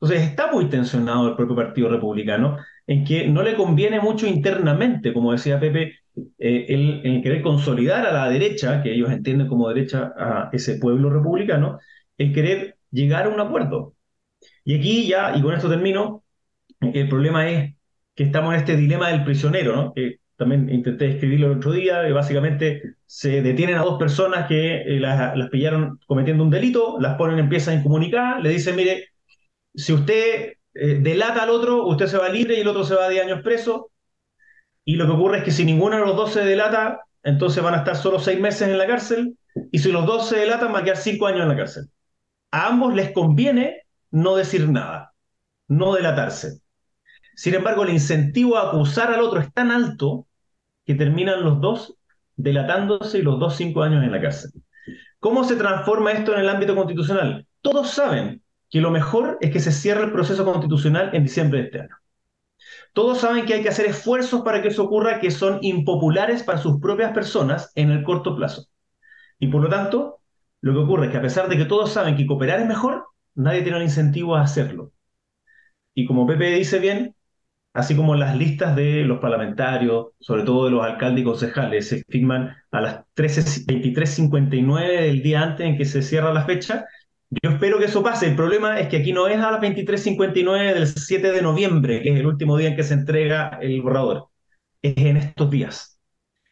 Entonces 0.00 0.26
está 0.26 0.50
muy 0.50 0.70
tensionado 0.70 1.28
el 1.28 1.36
propio 1.36 1.54
Partido 1.54 1.90
Republicano 1.90 2.56
en 2.86 3.04
que 3.04 3.28
no 3.28 3.42
le 3.42 3.56
conviene 3.56 4.00
mucho 4.00 4.26
internamente, 4.26 5.12
como 5.12 5.32
decía 5.32 5.60
Pepe, 5.60 5.96
eh, 6.38 6.66
el, 6.70 7.20
querer 7.22 7.42
consolidar 7.42 8.06
a 8.06 8.12
la 8.12 8.30
derecha, 8.30 8.82
que 8.82 8.94
ellos 8.94 9.10
entienden 9.12 9.48
como 9.48 9.68
derecha 9.68 10.14
a 10.18 10.48
ese 10.50 10.78
pueblo 10.78 11.10
republicano, 11.10 11.78
el 12.16 12.32
querer 12.32 12.78
llegar 12.90 13.26
a 13.26 13.28
un 13.28 13.40
acuerdo. 13.40 13.92
Y 14.64 14.78
aquí 14.78 15.06
ya, 15.06 15.36
y 15.36 15.42
con 15.42 15.52
esto 15.52 15.68
termino, 15.68 16.24
el 16.80 17.06
problema 17.06 17.50
es 17.50 17.74
que 18.14 18.24
estamos 18.24 18.54
en 18.54 18.60
este 18.60 18.78
dilema 18.78 19.10
del 19.10 19.24
prisionero, 19.24 19.76
¿no? 19.76 19.92
También 20.36 20.68
intenté 20.70 21.10
escribirlo 21.10 21.46
el 21.46 21.58
otro 21.58 21.72
día, 21.72 22.08
y 22.08 22.12
básicamente 22.12 22.96
se 23.06 23.42
detienen 23.42 23.76
a 23.76 23.82
dos 23.82 23.98
personas 23.98 24.46
que 24.46 24.82
eh, 24.82 25.00
las, 25.00 25.48
pillaron 25.50 25.98
cometiendo 26.06 26.44
un 26.44 26.50
delito, 26.50 26.98
las 27.00 27.16
ponen 27.16 27.38
en 27.38 27.48
piezas 27.48 27.74
incomunicadas, 27.74 28.42
le 28.42 28.50
dicen, 28.50 28.76
mire, 28.76 29.08
si 29.74 29.92
usted 29.92 30.54
eh, 30.74 30.98
delata 31.00 31.42
al 31.42 31.50
otro, 31.50 31.86
usted 31.86 32.06
se 32.06 32.18
va 32.18 32.28
libre 32.28 32.56
y 32.56 32.60
el 32.60 32.68
otro 32.68 32.84
se 32.84 32.94
va 32.94 33.08
de 33.08 33.20
años 33.20 33.42
preso, 33.42 33.90
y 34.84 34.96
lo 34.96 35.06
que 35.06 35.12
ocurre 35.12 35.38
es 35.38 35.44
que 35.44 35.50
si 35.50 35.64
ninguno 35.64 35.96
de 35.96 36.06
los 36.06 36.16
dos 36.16 36.32
se 36.32 36.44
delata, 36.44 37.00
entonces 37.22 37.62
van 37.62 37.74
a 37.74 37.78
estar 37.78 37.96
solo 37.96 38.18
seis 38.18 38.38
meses 38.38 38.68
en 38.68 38.78
la 38.78 38.86
cárcel, 38.86 39.36
y 39.72 39.78
si 39.78 39.90
los 39.90 40.06
dos 40.06 40.28
se 40.28 40.38
delatan, 40.38 40.72
van 40.72 40.82
a 40.82 40.84
quedar 40.84 40.98
cinco 40.98 41.26
años 41.26 41.42
en 41.42 41.48
la 41.48 41.56
cárcel. 41.56 41.84
A 42.50 42.68
ambos 42.68 42.94
les 42.94 43.10
conviene 43.12 43.82
no 44.10 44.36
decir 44.36 44.68
nada, 44.68 45.12
no 45.68 45.94
delatarse. 45.94 46.60
Sin 47.36 47.54
embargo, 47.54 47.84
el 47.84 47.90
incentivo 47.90 48.58
a 48.58 48.70
acusar 48.70 49.12
al 49.12 49.20
otro 49.22 49.40
es 49.40 49.52
tan 49.54 49.70
alto 49.70 50.26
que 50.86 50.96
terminan 50.96 51.44
los 51.44 51.60
dos 51.60 51.96
delatándose 52.36 53.18
y 53.20 53.22
los 53.22 53.38
dos 53.40 53.56
cinco 53.56 53.84
años 53.84 54.04
en 54.04 54.12
la 54.12 54.20
cárcel. 54.22 54.52
¿Cómo 55.20 55.44
se 55.44 55.56
transforma 55.56 56.12
esto 56.12 56.34
en 56.34 56.40
el 56.40 56.50
ámbito 56.50 56.76
constitucional? 56.76 57.46
Todos 57.62 57.90
saben 57.90 58.42
que 58.70 58.80
lo 58.80 58.92
mejor 58.92 59.38
es 59.42 59.52
que 59.52 59.60
se 59.60 59.72
cierre 59.72 60.04
el 60.04 60.12
proceso 60.12 60.44
constitucional 60.44 61.10
en 61.14 61.24
diciembre 61.24 61.60
de 61.60 61.66
este 61.66 61.80
año. 61.82 61.96
todos 62.92 63.20
saben 63.20 63.46
que 63.46 63.54
hay 63.54 63.62
que 63.62 63.68
hacer 63.68 63.86
esfuerzos 63.86 64.42
para 64.42 64.62
que 64.62 64.68
eso 64.68 64.84
ocurra 64.84 65.20
que 65.20 65.30
son 65.30 65.58
impopulares 65.62 66.42
para 66.42 66.58
sus 66.58 66.80
propias 66.80 67.12
personas 67.12 67.72
en 67.76 67.90
el 67.90 68.02
corto 68.02 68.34
plazo. 68.36 68.66
Y 69.40 69.48
por 69.48 69.62
lo 69.62 69.70
tanto, 69.70 70.20
lo 70.62 70.74
que 70.74 70.80
ocurre 70.80 71.06
es 71.06 71.12
que 71.12 71.18
a 71.18 71.22
pesar 71.22 71.48
de 71.48 71.58
que 71.58 71.66
todos 71.66 71.92
saben 71.92 72.16
que 72.16 72.26
cooperar 72.26 72.60
es 72.60 72.66
mejor, 72.68 73.06
nadie 73.36 73.62
tiene 73.62 73.78
el 73.78 73.84
incentivo 73.84 74.36
a 74.36 74.42
hacerlo. 74.42 74.92
Y 75.94 76.06
como 76.06 76.26
Pepe 76.28 76.50
dice 76.50 76.78
bien, 76.78 77.15
así 77.76 77.94
como 77.94 78.14
las 78.16 78.36
listas 78.36 78.74
de 78.74 79.04
los 79.04 79.18
parlamentarios, 79.18 80.06
sobre 80.18 80.44
todo 80.44 80.64
de 80.64 80.70
los 80.70 80.82
alcaldes 80.82 81.20
y 81.20 81.24
concejales, 81.24 81.88
se 81.88 82.02
firman 82.08 82.56
a 82.70 82.80
las 82.80 83.04
23.59 83.14 85.00
del 85.02 85.22
día 85.22 85.42
antes 85.42 85.66
en 85.66 85.76
que 85.76 85.84
se 85.84 86.02
cierra 86.02 86.32
la 86.32 86.44
fecha, 86.44 86.86
yo 87.42 87.50
espero 87.50 87.78
que 87.78 87.84
eso 87.84 88.02
pase. 88.02 88.28
El 88.28 88.36
problema 88.36 88.80
es 88.80 88.88
que 88.88 88.96
aquí 88.98 89.12
no 89.12 89.28
es 89.28 89.38
a 89.38 89.50
las 89.50 89.60
23.59 89.60 90.74
del 90.74 90.86
7 90.86 91.32
de 91.32 91.42
noviembre, 91.42 92.02
que 92.02 92.14
es 92.14 92.20
el 92.20 92.26
último 92.26 92.56
día 92.56 92.68
en 92.68 92.76
que 92.76 92.82
se 92.82 92.94
entrega 92.94 93.58
el 93.60 93.82
borrador, 93.82 94.28
es 94.80 94.96
en 94.96 95.18
estos 95.18 95.50
días. 95.50 96.00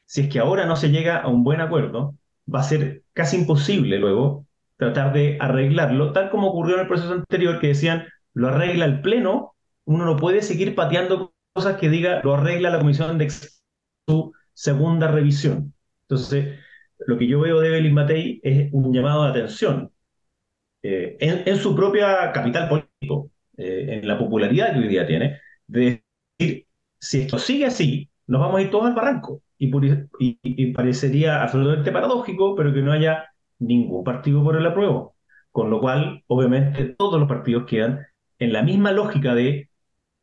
Si 0.04 0.22
es 0.22 0.28
que 0.28 0.40
ahora 0.40 0.66
no 0.66 0.76
se 0.76 0.90
llega 0.90 1.18
a 1.18 1.28
un 1.28 1.42
buen 1.42 1.62
acuerdo, 1.62 2.16
va 2.52 2.60
a 2.60 2.64
ser 2.64 3.02
casi 3.14 3.36
imposible 3.38 3.98
luego 3.98 4.46
tratar 4.76 5.14
de 5.14 5.38
arreglarlo, 5.40 6.12
tal 6.12 6.28
como 6.30 6.48
ocurrió 6.48 6.74
en 6.74 6.82
el 6.82 6.88
proceso 6.88 7.14
anterior, 7.14 7.60
que 7.60 7.68
decían, 7.68 8.04
lo 8.34 8.48
arregla 8.48 8.84
el 8.84 9.00
Pleno, 9.00 9.53
uno 9.84 10.04
no 10.04 10.16
puede 10.16 10.42
seguir 10.42 10.74
pateando 10.74 11.34
cosas 11.52 11.76
que 11.78 11.88
diga, 11.88 12.20
lo 12.22 12.34
arregla 12.34 12.70
la 12.70 12.78
comisión 12.78 13.18
de 13.18 13.30
su 13.30 14.32
segunda 14.52 15.08
revisión. 15.08 15.74
Entonces, 16.02 16.58
lo 17.06 17.18
que 17.18 17.26
yo 17.26 17.40
veo 17.40 17.60
de 17.60 17.68
Evelyn 17.68 17.94
Matei 17.94 18.40
es 18.42 18.72
un 18.72 18.92
llamado 18.92 19.24
de 19.24 19.30
atención 19.30 19.92
eh, 20.82 21.16
en, 21.20 21.56
su 21.56 21.74
propia 21.74 22.30
capital 22.32 22.68
político, 22.68 23.30
eh, 23.56 24.00
en 24.02 24.08
la 24.08 24.18
popularidad 24.18 24.72
que 24.72 24.80
hoy 24.80 24.88
día 24.88 25.06
tiene, 25.06 25.40
de 25.66 26.04
decir, 26.38 26.66
si 26.98 27.22
esto 27.22 27.38
sigue 27.38 27.66
así, 27.66 28.10
nos 28.26 28.40
vamos 28.40 28.58
a 28.58 28.62
ir 28.62 28.70
todos 28.70 28.86
al 28.86 28.94
barranco. 28.94 29.42
Y, 29.58 30.72
parecería 30.72 31.42
absolutamente 31.42 31.90
paradójico, 31.92 32.54
pero 32.54 32.74
que 32.74 32.82
no 32.82 32.92
haya 32.92 33.24
ningún 33.58 34.04
partido 34.04 34.42
por 34.44 34.56
el 34.56 34.66
apruebo. 34.66 35.16
Con 35.52 35.70
lo 35.70 35.80
cual, 35.80 36.22
obviamente, 36.26 36.94
todos 36.98 37.18
los 37.18 37.28
partidos 37.28 37.64
quedan 37.66 38.06
en 38.38 38.52
la 38.52 38.62
misma 38.62 38.92
lógica 38.92 39.34
de 39.34 39.70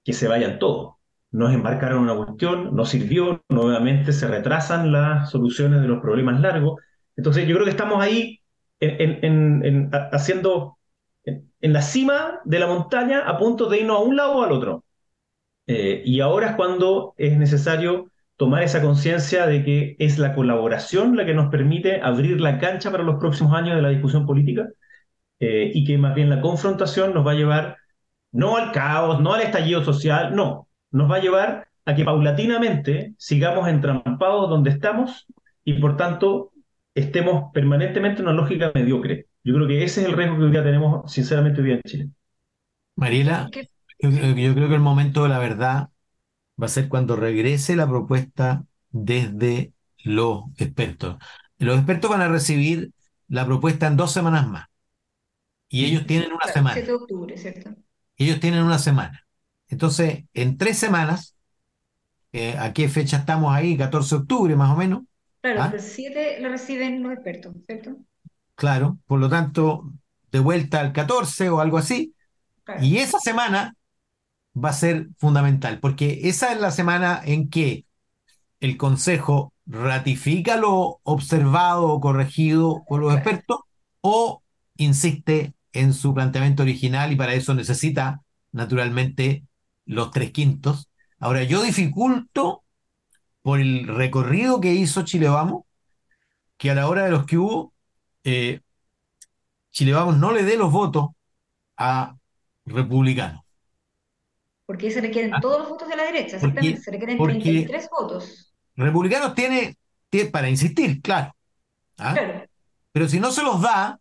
que 0.03 0.13
se 0.13 0.27
vayan 0.27 0.59
todos. 0.59 0.95
Nos 1.31 1.53
embarcaron 1.53 2.03
una 2.03 2.15
cuestión, 2.15 2.75
no 2.75 2.85
sirvió, 2.85 3.43
nuevamente 3.49 4.11
se 4.13 4.27
retrasan 4.27 4.91
las 4.91 5.29
soluciones 5.31 5.81
de 5.81 5.87
los 5.87 6.01
problemas 6.01 6.41
largos. 6.41 6.81
Entonces, 7.15 7.47
yo 7.47 7.55
creo 7.55 7.65
que 7.65 7.71
estamos 7.71 8.03
ahí 8.03 8.41
en, 8.79 9.89
haciendo 10.11 10.77
en, 11.23 11.73
la 11.73 11.81
cima 11.81 12.41
de 12.45 12.59
la 12.59 12.67
montaña 12.67 13.21
a 13.21 13.37
punto 13.37 13.69
de 13.69 13.79
irnos 13.79 13.97
a 13.97 14.01
un 14.01 14.15
lado 14.15 14.37
o 14.37 14.43
al 14.43 14.51
otro. 14.51 14.83
Eh, 15.67 16.01
y 16.05 16.19
ahora 16.21 16.49
es 16.51 16.55
cuando 16.55 17.13
es 17.17 17.37
necesario 17.37 18.11
tomar 18.35 18.63
esa 18.63 18.81
conciencia 18.81 19.45
de 19.45 19.63
que 19.63 19.95
es 19.99 20.17
la 20.17 20.33
colaboración 20.33 21.15
la 21.15 21.25
que 21.25 21.33
nos 21.35 21.51
permite 21.51 22.01
abrir 22.01 22.41
la 22.41 22.57
cancha 22.59 22.91
para 22.91 23.03
los 23.03 23.19
próximos 23.19 23.53
años 23.53 23.75
de 23.75 23.83
la 23.83 23.89
discusión 23.89 24.25
política 24.25 24.67
eh, 25.39 25.71
y 25.73 25.85
que 25.85 25.97
más 25.97 26.15
bien 26.15 26.29
la 26.29 26.41
confrontación 26.41 27.13
nos 27.13 27.25
va 27.25 27.31
a 27.31 27.35
llevar 27.35 27.77
no 28.31 28.57
al 28.57 28.71
caos, 28.71 29.21
no 29.21 29.33
al 29.33 29.41
estallido 29.41 29.83
social, 29.83 30.35
no, 30.35 30.67
nos 30.91 31.09
va 31.09 31.17
a 31.17 31.21
llevar 31.21 31.67
a 31.85 31.95
que 31.95 32.03
paulatinamente 32.03 33.13
sigamos 33.17 33.67
entrampados 33.67 34.49
donde 34.49 34.69
estamos 34.69 35.27
y 35.63 35.73
por 35.73 35.97
tanto 35.97 36.51
estemos 36.93 37.51
permanentemente 37.53 38.21
en 38.21 38.27
una 38.27 38.35
lógica 38.35 38.71
mediocre. 38.73 39.27
Yo 39.43 39.55
creo 39.55 39.67
que 39.67 39.83
ese 39.83 40.01
es 40.01 40.07
el 40.07 40.13
riesgo 40.13 40.37
que 40.37 40.43
hoy 40.43 40.51
día 40.51 40.63
tenemos 40.63 41.11
sinceramente 41.11 41.61
hoy 41.61 41.67
día 41.67 41.75
en 41.75 41.81
Chile. 41.81 42.09
Mariela, 42.95 43.49
yo 43.99 44.53
creo 44.53 44.67
que 44.67 44.75
el 44.75 44.79
momento 44.79 45.23
de 45.23 45.29
la 45.29 45.39
verdad 45.39 45.89
va 46.61 46.65
a 46.65 46.69
ser 46.69 46.87
cuando 46.87 47.15
regrese 47.15 47.75
la 47.75 47.87
propuesta 47.87 48.63
desde 48.89 49.73
los 50.03 50.43
expertos. 50.57 51.17
Los 51.57 51.77
expertos 51.77 52.09
van 52.09 52.21
a 52.21 52.27
recibir 52.27 52.91
la 53.27 53.45
propuesta 53.45 53.87
en 53.87 53.97
dos 53.97 54.11
semanas 54.11 54.47
más. 54.47 54.67
Y 55.69 55.85
ellos 55.85 56.05
tienen 56.05 56.33
una 56.33 56.51
semana. 56.51 56.73
7 56.73 56.87
de 56.87 56.93
octubre, 56.93 57.37
¿cierto? 57.37 57.75
Ellos 58.21 58.39
tienen 58.39 58.61
una 58.63 58.77
semana. 58.77 59.25
Entonces, 59.67 60.25
en 60.35 60.57
tres 60.57 60.77
semanas, 60.77 61.35
eh, 62.31 62.55
¿a 62.59 62.71
qué 62.71 62.87
fecha 62.87 63.17
estamos 63.17 63.51
ahí? 63.51 63.75
14 63.75 64.15
de 64.15 64.21
octubre, 64.21 64.55
más 64.55 64.71
o 64.71 64.75
menos. 64.75 65.03
Claro, 65.41 65.63
¿Ah? 65.63 65.71
el 65.73 65.81
7 65.81 66.37
lo 66.39 66.49
reciben 66.49 67.01
los 67.01 67.13
expertos, 67.13 67.55
¿cierto? 67.65 67.97
Claro, 68.53 68.99
por 69.07 69.19
lo 69.19 69.27
tanto, 69.27 69.91
de 70.31 70.37
vuelta 70.37 70.81
al 70.81 70.93
14 70.93 71.49
o 71.49 71.61
algo 71.61 71.79
así. 71.79 72.13
Y 72.79 72.97
esa 72.97 73.19
semana 73.19 73.75
va 74.55 74.69
a 74.69 74.73
ser 74.73 75.07
fundamental, 75.17 75.79
porque 75.79 76.19
esa 76.25 76.53
es 76.53 76.61
la 76.61 76.69
semana 76.69 77.21
en 77.25 77.49
que 77.49 77.85
el 78.59 78.77
Consejo 78.77 79.51
ratifica 79.65 80.57
lo 80.57 80.99
observado 81.01 81.87
o 81.87 81.99
corregido 81.99 82.83
por 82.87 83.01
los 83.01 83.15
expertos 83.15 83.61
o 84.01 84.43
insiste 84.77 85.55
en 85.73 85.93
su 85.93 86.13
planteamiento 86.13 86.63
original 86.63 87.11
y 87.11 87.15
para 87.15 87.33
eso 87.33 87.53
necesita 87.53 88.21
naturalmente 88.51 89.43
los 89.85 90.11
tres 90.11 90.31
quintos. 90.31 90.89
Ahora, 91.19 91.43
yo 91.43 91.61
dificulto 91.61 92.63
por 93.41 93.59
el 93.59 93.87
recorrido 93.87 94.61
que 94.61 94.73
hizo 94.73 95.03
Chile 95.03 95.29
Vamos, 95.29 95.63
que 96.57 96.71
a 96.71 96.75
la 96.75 96.87
hora 96.87 97.05
de 97.05 97.11
los 97.11 97.25
que 97.25 97.37
hubo, 97.37 97.73
eh, 98.23 98.61
Chile 99.71 99.93
Vamos 99.93 100.17
no 100.17 100.31
le 100.31 100.43
dé 100.43 100.57
los 100.57 100.71
votos 100.71 101.09
a 101.77 102.15
republicanos. 102.65 103.41
Porque 104.65 104.91
se 104.91 105.01
requieren 105.01 105.33
ah. 105.33 105.39
todos 105.41 105.59
los 105.59 105.69
votos 105.69 105.89
de 105.89 105.95
la 105.95 106.03
derecha, 106.03 106.37
exactamente, 106.37 106.81
se 106.81 106.91
requieren 106.91 107.17
33 107.17 107.89
votos. 107.89 108.53
Republicanos 108.75 109.35
tiene, 109.35 109.75
para 110.31 110.49
insistir, 110.49 111.01
¿ah? 111.97 112.13
claro. 112.13 112.45
Pero 112.91 113.07
si 113.07 113.19
no 113.19 113.31
se 113.31 113.43
los 113.43 113.61
da, 113.61 114.00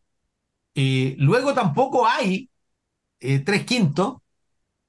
eh, 0.74 1.14
luego 1.18 1.54
tampoco 1.54 2.06
hay 2.06 2.48
eh, 3.20 3.40
tres 3.40 3.64
quintos 3.64 4.18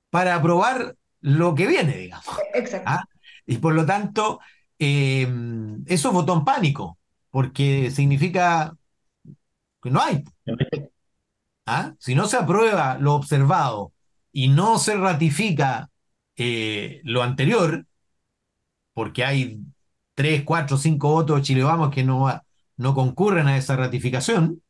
para 0.09 0.35
aprobar 0.35 0.95
lo 1.21 1.55
que 1.55 1.67
viene, 1.67 1.97
digamos. 1.97 2.25
Exacto. 2.53 2.89
¿ah? 2.89 3.03
Y 3.45 3.57
por 3.57 3.73
lo 3.73 3.85
tanto, 3.85 4.39
eh, 4.79 5.27
eso 5.85 6.11
votó 6.11 6.33
en 6.33 6.43
pánico, 6.43 6.97
porque 7.29 7.91
significa 7.91 8.73
que 9.81 9.89
no 9.89 10.01
hay. 10.01 10.23
Si 11.99 12.15
no 12.15 12.27
se 12.27 12.37
aprueba 12.37 12.97
lo 12.99 13.13
observado 13.13 13.93
y 14.31 14.49
no 14.49 14.77
se 14.77 14.95
ratifica 14.95 15.89
eh, 16.35 17.01
lo 17.03 17.23
anterior, 17.23 17.85
porque 18.93 19.23
hay 19.23 19.59
tres, 20.15 20.43
cuatro, 20.43 20.77
cinco 20.77 21.09
votos 21.09 21.37
de 21.37 21.41
Chile 21.43 21.63
Vamos 21.63 21.93
que 21.93 22.03
no, 22.03 22.27
no 22.77 22.93
concurren 22.93 23.47
a 23.47 23.57
esa 23.57 23.75
ratificación, 23.75 24.61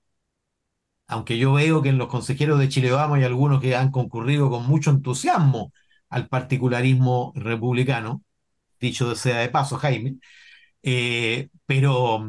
aunque 1.12 1.38
yo 1.38 1.54
veo 1.54 1.82
que 1.82 1.89
en 1.89 1.97
los 1.97 2.08
consejeros 2.08 2.58
de 2.58 2.69
Chile 2.69 2.89
Vamos 2.89 3.17
hay 3.17 3.26
algunos 3.26 3.62
que 3.62 3.76
han 3.76 3.91
concurrido 3.91 4.50
con 4.50 4.65
mucho 4.65 4.91
entusiasmo 4.91 5.74
al 6.10 6.30
particularismo 6.30 7.34
republicano, 7.36 8.24
dicho 8.80 9.13
sea 9.15 9.39
de 9.39 9.50
paso, 9.50 9.78
Jaime, 9.78 10.17
eh, 10.82 11.50
pero, 11.65 12.26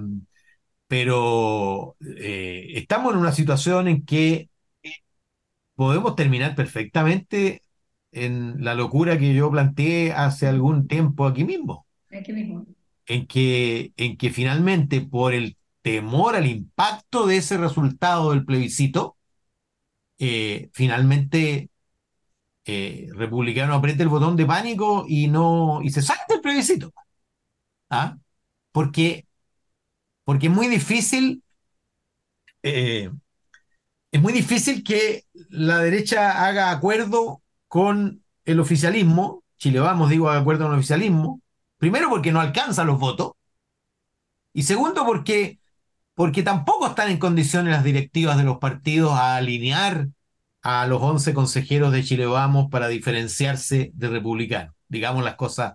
pero 0.88 1.97
eh, 2.01 2.73
estamos 2.75 3.12
en 3.12 3.21
una 3.21 3.31
situación 3.31 3.87
en 3.87 4.05
que 4.05 4.51
podemos 5.77 6.16
terminar 6.16 6.57
perfectamente 6.57 7.62
en 8.11 8.64
la 8.64 8.75
locura 8.75 9.16
que 9.16 9.33
yo 9.33 9.49
planteé 9.49 10.12
hace 10.12 10.49
algún 10.49 10.88
tiempo 10.88 11.25
aquí 11.25 11.45
mismo. 11.45 11.87
Aquí 12.11 12.33
mismo. 12.33 12.66
En 13.07 13.27
que, 13.29 13.92
en 13.97 14.16
que 14.16 14.31
finalmente 14.31 15.01
por 15.03 15.35
el 15.35 15.57
temor 15.83 16.37
al 16.37 16.47
impacto 16.47 17.27
de 17.27 17.38
ese 17.38 17.59
resultado 17.59 18.31
del 18.31 18.45
plebiscito, 18.45 19.16
eh, 20.18 20.71
finalmente 20.73 21.71
eh, 22.64 23.09
republicano 23.14 23.75
apriete 23.75 24.03
el 24.03 24.09
botón 24.09 24.37
de 24.37 24.47
pánico 24.47 25.05
y 25.09 25.29
no 25.29 25.81
y 25.83 25.90
se 25.90 26.03
salte 26.03 26.35
el 26.35 26.40
plebiscito. 26.40 26.92
¿Ah? 27.90 28.16
Porque, 28.73 29.27
porque 30.25 30.47
es 30.47 30.53
muy 30.53 30.68
difícil 30.68 31.42
eh, 32.62 33.11
es 34.12 34.21
muy 34.21 34.33
difícil 34.33 34.85
que 34.85 35.25
la 35.49 35.79
derecha 35.79 36.47
haga 36.47 36.71
acuerdo 36.71 37.42
con 37.68 38.23
el 38.45 38.61
oficialismo, 38.61 39.42
Chile 39.57 39.81
Vamos, 39.81 40.11
digo, 40.11 40.29
haga 40.29 40.40
acuerdo 40.40 40.64
con 40.64 40.73
el 40.75 40.79
oficialismo, 40.79 41.40
primero 41.79 42.09
porque 42.11 42.33
no 42.33 42.40
alcanza 42.40 42.85
los 42.85 42.99
votos, 42.99 43.33
y 44.53 44.64
segundo 44.64 45.05
porque, 45.07 45.59
porque 46.14 46.42
tampoco 46.42 46.88
están 46.88 47.11
en 47.11 47.18
condiciones 47.18 47.72
las 47.72 47.85
directivas 47.85 48.37
de 48.37 48.44
los 48.44 48.59
partidos 48.59 49.12
a 49.12 49.37
alinear 49.37 50.09
a 50.62 50.87
los 50.87 51.03
11 51.03 51.35
consejeros 51.35 51.92
de 51.92 52.05
Chile 52.05 52.27
Vamos 52.27 52.68
para 52.70 52.88
diferenciarse 52.88 53.90
de 53.94 54.09
republicanos, 54.09 54.75
digamos 54.88 55.25
las 55.25 55.37
cosas 55.37 55.75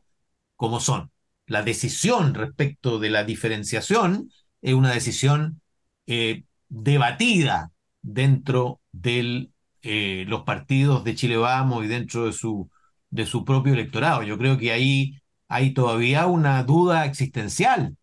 como 0.55 0.79
son. 0.79 1.11
La 1.45 1.63
decisión 1.63 2.33
respecto 2.33 2.99
de 2.99 3.09
la 3.09 3.23
diferenciación 3.23 4.31
es 4.61 4.73
una 4.73 4.91
decisión 4.91 5.61
eh, 6.05 6.43
debatida 6.69 7.71
dentro 8.01 8.81
de 8.91 9.49
eh, 9.81 10.25
los 10.27 10.43
partidos 10.43 11.03
de 11.03 11.15
Chile 11.15 11.37
Vamos 11.37 11.83
y 11.85 11.87
dentro 11.87 12.25
de 12.25 12.33
su 12.33 12.69
de 13.09 13.25
su 13.25 13.45
propio 13.45 13.73
electorado. 13.73 14.23
Yo 14.23 14.37
creo 14.37 14.57
que 14.57 14.71
ahí 14.71 15.19
hay 15.47 15.73
todavía 15.73 16.27
una 16.27 16.63
duda 16.63 17.05
existencial 17.05 17.95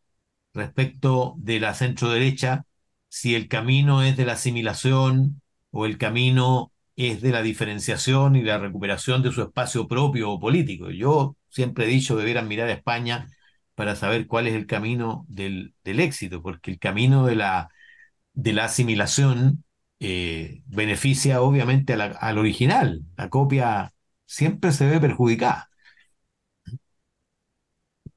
respecto 0.55 1.35
de 1.39 1.61
la 1.61 1.75
centro 1.75 2.11
derecha, 2.11 2.65
si 3.09 3.35
el 3.35 3.49
camino 3.49 4.03
es 4.03 4.17
de 4.17 4.27
la 4.27 4.35
asimilación 4.35 5.43
o 5.71 5.87
el 5.87 5.99
camino 5.99 6.73
es 6.97 7.21
de 7.23 7.33
la 7.33 7.43
diferenciación 7.43 8.37
y 8.37 8.43
la 8.43 8.59
recuperación 8.59 9.23
de 9.23 9.33
su 9.33 9.43
espacio 9.43 9.89
propio 9.89 10.39
político. 10.39 10.91
Yo 10.91 11.37
siempre 11.49 11.85
he 11.85 11.89
dicho 11.89 12.15
que 12.15 12.21
debieran 12.21 12.49
mirar 12.49 12.69
a 12.69 12.73
España 12.73 13.29
para 13.75 13.97
saber 13.97 14.27
cuál 14.27 14.47
es 14.47 14.55
el 14.55 14.67
camino 14.67 15.27
del, 15.29 15.75
éxito, 15.85 16.43
porque 16.43 16.71
el 16.71 16.79
camino 16.79 17.27
de 17.27 17.37
la, 17.37 17.71
de 18.35 18.53
la 18.53 18.65
asimilación 18.67 19.65
eh, 20.01 20.63
beneficia 20.67 21.43
obviamente 21.43 21.95
al 21.95 22.39
original. 22.39 23.03
La 23.17 23.31
copia 23.31 23.93
siempre 24.27 24.73
se 24.73 24.87
ve 24.89 25.01
perjudicada. 25.01 25.71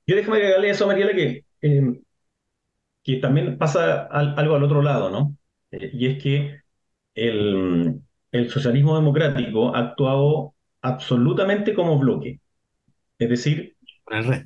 Yo 0.05 0.15
déjame 0.15 0.37
agregarle 0.37 0.69
eso, 0.69 0.87
Mariela, 0.87 1.13
que, 1.13 1.43
eh, 1.61 2.01
que 3.07 3.15
también 3.17 3.57
pasa 3.57 4.03
algo 4.03 4.55
al 4.55 4.63
otro 4.63 4.81
lado, 4.81 5.09
¿no? 5.09 5.37
Eh, 5.71 5.91
y 5.93 6.07
es 6.07 6.21
que 6.21 6.59
el, 7.15 8.01
el 8.33 8.49
socialismo 8.49 8.95
democrático 8.95 9.73
ha 9.73 9.79
actuado 9.79 10.55
absolutamente 10.81 11.73
como 11.73 11.97
bloque. 11.97 12.41
Es 13.17 13.29
decir, 13.29 13.77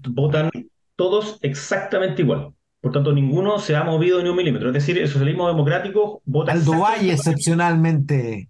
votan 0.09 0.51
todos 0.95 1.39
exactamente 1.41 2.21
igual. 2.21 2.53
Por 2.81 2.91
tanto, 2.91 3.13
ninguno 3.13 3.57
se 3.57 3.75
ha 3.75 3.83
movido 3.83 4.21
ni 4.21 4.29
un 4.29 4.35
milímetro. 4.37 4.67
Es 4.67 4.75
decir, 4.75 4.99
el 4.99 5.07
socialismo 5.07 5.47
democrático 5.47 6.21
vota. 6.25 6.51
Aldo 6.51 6.81
Valle, 6.81 7.13
excepcionalmente. 7.13 8.47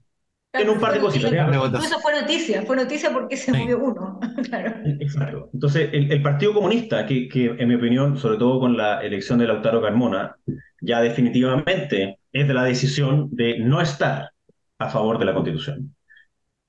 En 0.53 0.69
un 0.69 0.79
par 0.79 0.93
de 0.93 0.99
cositas. 0.99 1.31
Eso 1.31 1.99
fue 1.99 2.19
noticia, 2.19 2.61
fue 2.63 2.75
noticia 2.75 3.11
porque 3.13 3.37
se 3.37 3.53
movió 3.53 3.79
uno. 3.79 4.19
Exacto. 4.99 5.49
Entonces, 5.53 5.89
el, 5.93 6.21
Partido 6.21 6.53
Comunista, 6.53 7.05
que, 7.05 7.29
que, 7.29 7.55
en 7.57 7.67
mi 7.69 7.75
opinión, 7.75 8.17
sobre 8.17 8.37
todo 8.37 8.59
con 8.59 8.75
la 8.75 9.01
elección 9.01 9.39
de 9.39 9.47
Lautaro 9.47 9.81
Carmona, 9.81 10.35
ya 10.81 11.01
definitivamente 11.01 12.19
es 12.33 12.47
de 12.47 12.53
la 12.53 12.65
decisión 12.65 13.29
de 13.31 13.59
no 13.59 13.79
estar 13.81 14.31
a 14.79 14.89
favor 14.89 15.19
de 15.19 15.25
la 15.25 15.33
Constitución. 15.33 15.95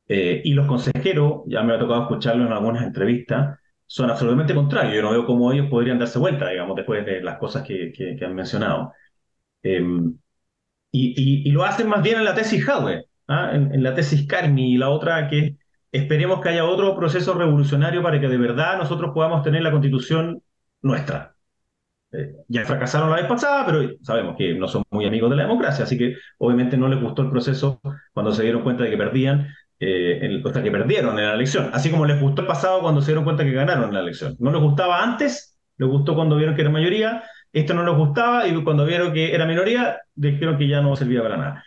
Eh, 0.08 0.42
y 0.44 0.52
los 0.54 0.66
consejeros, 0.66 1.42
ya 1.46 1.62
me 1.62 1.74
ha 1.74 1.78
tocado 1.78 2.02
escucharlo 2.02 2.46
en 2.46 2.52
algunas 2.52 2.84
entrevistas, 2.84 3.58
son 3.86 4.10
absolutamente 4.10 4.54
contrarios. 4.54 4.94
Yo 4.94 5.02
no 5.02 5.10
veo 5.10 5.26
cómo 5.26 5.52
ellos 5.52 5.68
podrían 5.68 5.98
darse 5.98 6.18
vuelta, 6.18 6.48
digamos, 6.50 6.76
después 6.76 7.04
de 7.04 7.22
las 7.22 7.38
cosas 7.38 7.62
que, 7.66 7.92
que, 7.92 8.24
han 8.24 8.34
mencionado. 8.34 8.92
Em, 9.62 10.16
y, 10.90 11.48
y, 11.48 11.50
lo 11.52 11.64
hacen 11.64 11.88
más 11.88 12.02
bien 12.02 12.18
en 12.18 12.24
la 12.24 12.34
tesis 12.34 12.66
Howe, 12.68 13.06
¿ah? 13.32 13.54
en, 13.54 13.82
la 13.82 13.94
tesis 13.94 14.26
Carmi 14.26 14.74
y 14.74 14.78
la 14.78 14.90
otra 14.90 15.28
que 15.28 15.56
esperemos 15.90 16.40
que 16.40 16.50
haya 16.50 16.64
otro 16.64 16.96
proceso 16.96 17.34
revolucionario 17.34 18.02
para 18.02 18.20
que 18.20 18.28
de 18.28 18.36
verdad 18.38 18.78
nosotros 18.78 19.12
podamos 19.14 19.42
tener 19.42 19.62
la 19.62 19.70
constitución 19.70 20.42
nuestra. 20.82 21.34
Eh, 22.12 22.34
ya 22.48 22.64
fracasaron 22.64 23.10
la 23.10 23.16
vez 23.16 23.26
pasada, 23.26 23.64
pero 23.66 23.90
sabemos 24.02 24.36
que 24.36 24.54
no 24.54 24.68
son 24.68 24.82
muy 24.90 25.06
amigos 25.06 25.30
de 25.30 25.36
la 25.36 25.42
democracia, 25.44 25.84
así 25.84 25.96
que 25.96 26.16
obviamente 26.38 26.76
no 26.76 26.88
les 26.88 27.00
gustó 27.00 27.22
el 27.22 27.30
proceso 27.30 27.80
cuando 28.12 28.32
se 28.32 28.42
dieron 28.42 28.62
cuenta 28.62 28.84
de 28.84 28.90
que 28.90 28.98
perdían 28.98 29.48
eh, 29.84 30.40
o 30.44 30.52
sea, 30.52 30.62
que 30.62 30.70
perdieron 30.70 31.18
en 31.18 31.26
la 31.26 31.34
elección, 31.34 31.70
así 31.72 31.90
como 31.90 32.06
les 32.06 32.20
gustó 32.20 32.42
el 32.42 32.46
pasado 32.46 32.82
cuando 32.82 33.00
se 33.00 33.08
dieron 33.08 33.24
cuenta 33.24 33.42
que 33.42 33.50
ganaron 33.50 33.88
en 33.88 33.94
la 33.94 34.00
elección. 34.00 34.36
No 34.38 34.52
les 34.52 34.60
gustaba 34.62 35.02
antes, 35.02 35.58
les 35.76 35.88
gustó 35.88 36.14
cuando 36.14 36.36
vieron 36.36 36.54
que 36.54 36.60
era 36.60 36.70
mayoría, 36.70 37.24
esto 37.52 37.74
no 37.74 37.84
les 37.84 37.94
gustaba 37.94 38.46
y 38.46 38.64
cuando 38.64 38.86
vieron 38.86 39.12
que 39.12 39.34
era 39.34 39.46
minoría, 39.46 40.00
dijeron 40.14 40.56
que 40.56 40.68
ya 40.68 40.80
no 40.80 40.96
servía 40.96 41.22
para 41.22 41.36
nada. 41.36 41.64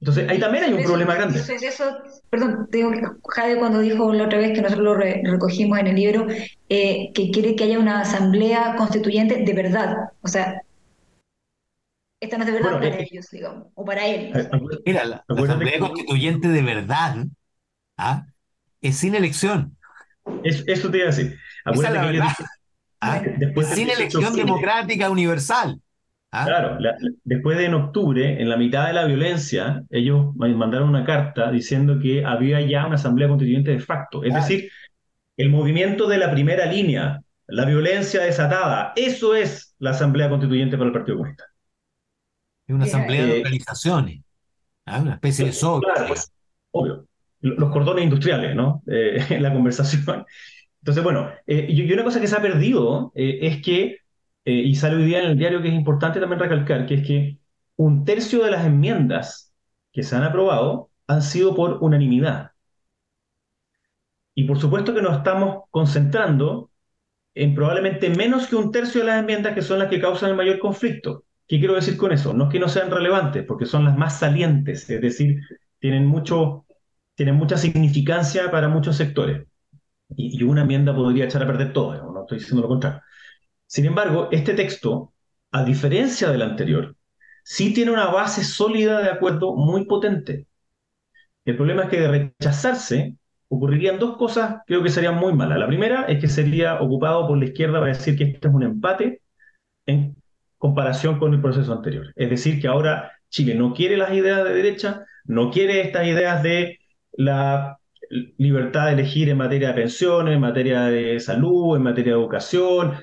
Entonces, 0.00 0.28
ahí 0.28 0.38
también 0.38 0.64
hay 0.64 0.72
un 0.72 0.82
problema 0.82 1.14
grande. 1.14 1.40
Eso, 1.40 1.84
perdón, 2.30 2.68
digo 2.70 2.90
que 2.90 3.02
Jade 3.28 3.58
cuando 3.58 3.80
dijo 3.80 4.12
la 4.12 4.24
otra 4.24 4.38
vez 4.38 4.52
que 4.52 4.62
nosotros 4.62 4.84
lo 4.84 4.94
recogimos 4.94 5.78
en 5.78 5.86
el 5.88 5.96
libro, 5.96 6.26
eh, 6.68 7.10
que 7.14 7.30
quiere 7.30 7.54
que 7.54 7.64
haya 7.64 7.78
una 7.78 8.00
asamblea 8.00 8.76
constituyente 8.76 9.42
de 9.44 9.52
verdad. 9.52 9.96
O 10.22 10.28
sea, 10.28 10.62
esta 12.20 12.38
no 12.38 12.44
es 12.44 12.52
de 12.52 12.58
verdad 12.58 12.72
para 12.72 12.88
eh, 12.88 13.08
ellos, 13.10 13.30
digamos, 13.30 13.68
o 13.74 13.84
para 13.84 14.06
él. 14.06 14.32
Mira, 14.86 15.04
la 15.04 15.24
asamblea 15.28 15.78
constituyente 15.78 16.48
de 16.48 16.62
verdad 16.62 17.26
¿ah? 17.98 18.26
es 18.80 18.96
sin 18.96 19.14
elección. 19.14 19.76
eso 20.44 20.90
te 20.90 20.96
iba 20.96 21.08
a 21.08 21.10
decir. 21.10 21.38
¿Ah? 23.00 23.22
sin 23.74 23.90
elección 23.90 24.34
democrática 24.34 25.10
universal. 25.10 25.80
¿ah? 26.32 26.44
Claro, 26.44 26.78
después 27.24 27.58
de 27.58 27.66
en 27.66 27.74
octubre, 27.74 28.40
en 28.40 28.48
la 28.48 28.56
mitad 28.56 28.86
de 28.86 28.92
la 28.92 29.04
violencia, 29.04 29.84
ellos 29.90 30.34
mandaron 30.36 30.88
una 30.88 31.04
carta 31.04 31.50
diciendo 31.50 31.98
que 32.00 32.24
había 32.24 32.60
ya 32.60 32.86
una 32.86 32.96
asamblea 32.96 33.28
constituyente 33.28 33.70
de 33.70 33.80
facto. 33.80 34.24
Es 34.24 34.34
decir, 34.34 34.70
el 35.36 35.50
movimiento 35.50 36.08
de 36.08 36.18
la 36.18 36.30
primera 36.30 36.66
línea, 36.66 37.20
la 37.46 37.64
violencia 37.64 38.22
desatada, 38.22 38.92
eso 38.96 39.34
es 39.34 39.74
la 39.78 39.90
asamblea 39.90 40.28
constituyente 40.28 40.76
para 40.76 40.88
el 40.88 40.92
Partido 40.92 41.18
Comunista. 41.18 41.44
Es 42.66 42.74
una 42.74 42.84
asamblea 42.84 43.24
de 43.24 43.36
eh, 43.36 43.38
organizaciones, 43.38 44.22
una 44.86 45.14
especie 45.14 45.46
de 45.46 45.52
sobre. 45.52 45.86
Claro, 45.92 46.08
pues, 46.08 46.32
obvio 46.72 47.06
los 47.40 47.70
cordones 47.70 48.04
industriales, 48.04 48.54
¿no? 48.54 48.82
Eh, 48.86 49.24
en 49.30 49.42
la 49.42 49.52
conversación. 49.52 50.24
Entonces, 50.86 51.02
bueno, 51.02 51.32
eh, 51.48 51.66
y, 51.68 51.92
una 51.92 52.04
cosa 52.04 52.20
que 52.20 52.28
se 52.28 52.36
ha 52.36 52.40
perdido 52.40 53.10
eh, 53.16 53.40
es 53.42 53.60
que, 53.60 53.98
y 54.44 54.76
sale 54.76 54.94
hoy 54.94 55.04
día 55.04 55.18
en 55.20 55.30
el 55.30 55.36
diario 55.36 55.60
que 55.60 55.66
es 55.66 55.74
importante 55.74 56.20
también 56.20 56.38
recalcar, 56.38 56.86
que 56.86 56.94
es 56.94 57.06
que 57.06 57.38
un 57.74 58.04
tercio 58.04 58.44
de 58.44 58.52
las 58.52 58.64
enmiendas 58.64 59.52
que 59.92 60.04
se 60.04 60.14
han 60.14 60.22
aprobado 60.22 60.90
han 61.08 61.22
sido 61.22 61.56
por 61.56 61.78
unanimidad. 61.82 62.52
Y 64.36 64.44
por 64.44 64.60
supuesto 64.60 64.94
que 64.94 65.02
nos 65.02 65.16
estamos 65.16 65.64
concentrando 65.70 66.70
en 67.34 67.56
probablemente 67.56 68.08
menos 68.10 68.46
que 68.46 68.54
un 68.54 68.70
tercio 68.70 69.00
de 69.00 69.08
las 69.08 69.18
enmiendas 69.20 69.54
que 69.54 69.62
son 69.62 69.80
las 69.80 69.88
que 69.88 70.00
causan 70.00 70.30
el 70.30 70.36
mayor 70.36 70.60
conflicto. 70.60 71.24
¿Qué 71.48 71.58
quiero 71.58 71.74
decir 71.74 71.96
con 71.96 72.12
eso? 72.12 72.32
No 72.32 72.44
es 72.44 72.50
que 72.50 72.60
no 72.60 72.68
sean 72.68 72.92
relevantes, 72.92 73.44
porque 73.44 73.66
son 73.66 73.84
las 73.84 73.96
más 73.98 74.20
salientes, 74.20 74.88
es 74.88 75.00
decir, 75.00 75.40
tienen 75.80 76.06
mucho 76.06 76.64
tiene 77.16 77.32
mucha 77.32 77.56
significancia 77.56 78.50
para 78.52 78.68
muchos 78.68 78.96
sectores. 78.96 79.46
Y, 80.08 80.42
una 80.44 80.62
enmienda 80.62 80.94
podría 80.94 81.24
echar 81.24 81.42
a 81.42 81.46
perder 81.46 81.72
todo, 81.72 82.12
no 82.12 82.20
estoy 82.22 82.38
diciendo 82.38 82.62
lo 82.62 82.68
contrario. 82.68 83.02
Sin 83.66 83.86
embargo, 83.86 84.28
este 84.30 84.54
texto, 84.54 85.12
a 85.52 85.64
diferencia 85.64 86.30
del 86.30 86.42
anterior, 86.42 86.96
sí 87.44 87.72
tiene 87.74 87.92
una 87.92 88.06
base 88.06 88.44
sólida 88.44 89.00
de 89.00 89.10
acuerdo 89.10 89.56
muy 89.56 89.86
potente. 89.86 90.46
El 91.44 91.56
problema 91.56 91.84
es 91.84 91.90
que 91.90 92.00
de 92.00 92.08
rechazarse 92.08 93.16
ocurrirían 93.48 93.98
dos 93.98 94.16
cosas, 94.16 94.62
creo 94.66 94.82
que 94.82 94.90
serían 94.90 95.16
muy 95.16 95.32
malas. 95.32 95.58
La 95.58 95.66
primera 95.68 96.04
es 96.06 96.20
que 96.20 96.28
sería 96.28 96.80
ocupado 96.80 97.26
por 97.26 97.38
la 97.38 97.44
izquierda 97.44 97.78
para 97.80 97.92
decir 97.92 98.16
que 98.16 98.24
este 98.24 98.48
es 98.48 98.54
un 98.54 98.62
empate 98.64 99.22
en 99.86 100.16
comparación 100.58 101.18
con 101.18 101.34
el 101.34 101.40
proceso 101.40 101.72
anterior. 101.72 102.12
Es 102.16 102.30
decir, 102.30 102.60
que 102.60 102.68
ahora 102.68 103.12
Chile 103.30 103.54
no 103.54 103.74
quiere 103.74 103.96
las 103.96 104.12
ideas 104.12 104.44
de 104.44 104.54
derecha, 104.54 105.04
no 105.24 105.50
quiere 105.50 105.80
estas 105.82 106.06
ideas 106.06 106.42
de 106.42 106.78
la 107.12 107.78
libertad 108.38 108.86
de 108.86 108.92
elegir 108.92 109.28
en 109.28 109.38
materia 109.38 109.68
de 109.68 109.74
pensiones, 109.74 110.34
en 110.34 110.40
materia 110.40 110.84
de 110.84 111.20
salud, 111.20 111.76
en 111.76 111.82
materia 111.82 112.12
de 112.12 112.18
educación, 112.18 112.94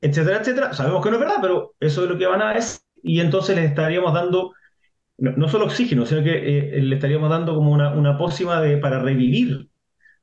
etcétera, 0.00 0.38
etcétera. 0.38 0.72
Sabemos 0.72 1.02
que 1.02 1.10
no 1.10 1.16
es 1.16 1.20
verdad, 1.20 1.38
pero 1.40 1.74
eso 1.80 2.04
es 2.04 2.10
lo 2.10 2.18
que 2.18 2.26
van 2.26 2.42
a 2.42 2.54
decir 2.54 2.80
y 3.02 3.20
entonces 3.20 3.56
les 3.56 3.66
estaríamos 3.70 4.12
dando 4.14 4.52
no, 5.18 5.48
solo 5.48 5.66
oxígeno, 5.66 6.06
sino 6.06 6.22
que 6.22 6.78
eh, 6.78 6.82
le 6.82 6.94
estaríamos 6.94 7.28
dando 7.30 7.54
como 7.54 7.72
una, 7.72 8.18
pócima 8.18 8.60
de, 8.60 8.78
para 8.78 9.00
revivir 9.00 9.68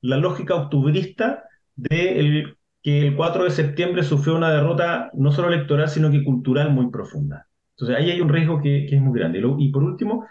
la 0.02 0.17
lógica 0.17 0.56
octubrista 0.56 1.43
de 1.76 2.56
que 2.82 3.08
el 3.08 3.15
4 3.15 3.43
de 3.43 3.52
septiembre 3.52 4.04
sufrió 4.04 4.36
una 4.36 4.52
derrota 4.52 5.12
no 5.13 5.32
solo 5.32 5.50
electoral, 5.50 5.89
sino 5.89 6.10
que 6.10 6.23
cultural 6.23 6.71
muy 6.71 6.89
profunda. 6.89 7.47
Entonces 7.76 7.97
ahí 7.97 8.12
hay 8.12 8.21
un 8.21 8.30
riesgo 8.30 8.62
que, 8.62 8.86
es 8.86 9.02
muy 9.02 9.19
grande. 9.19 9.39
Y 9.60 9.71
por 9.71 9.84
último, 9.84 10.26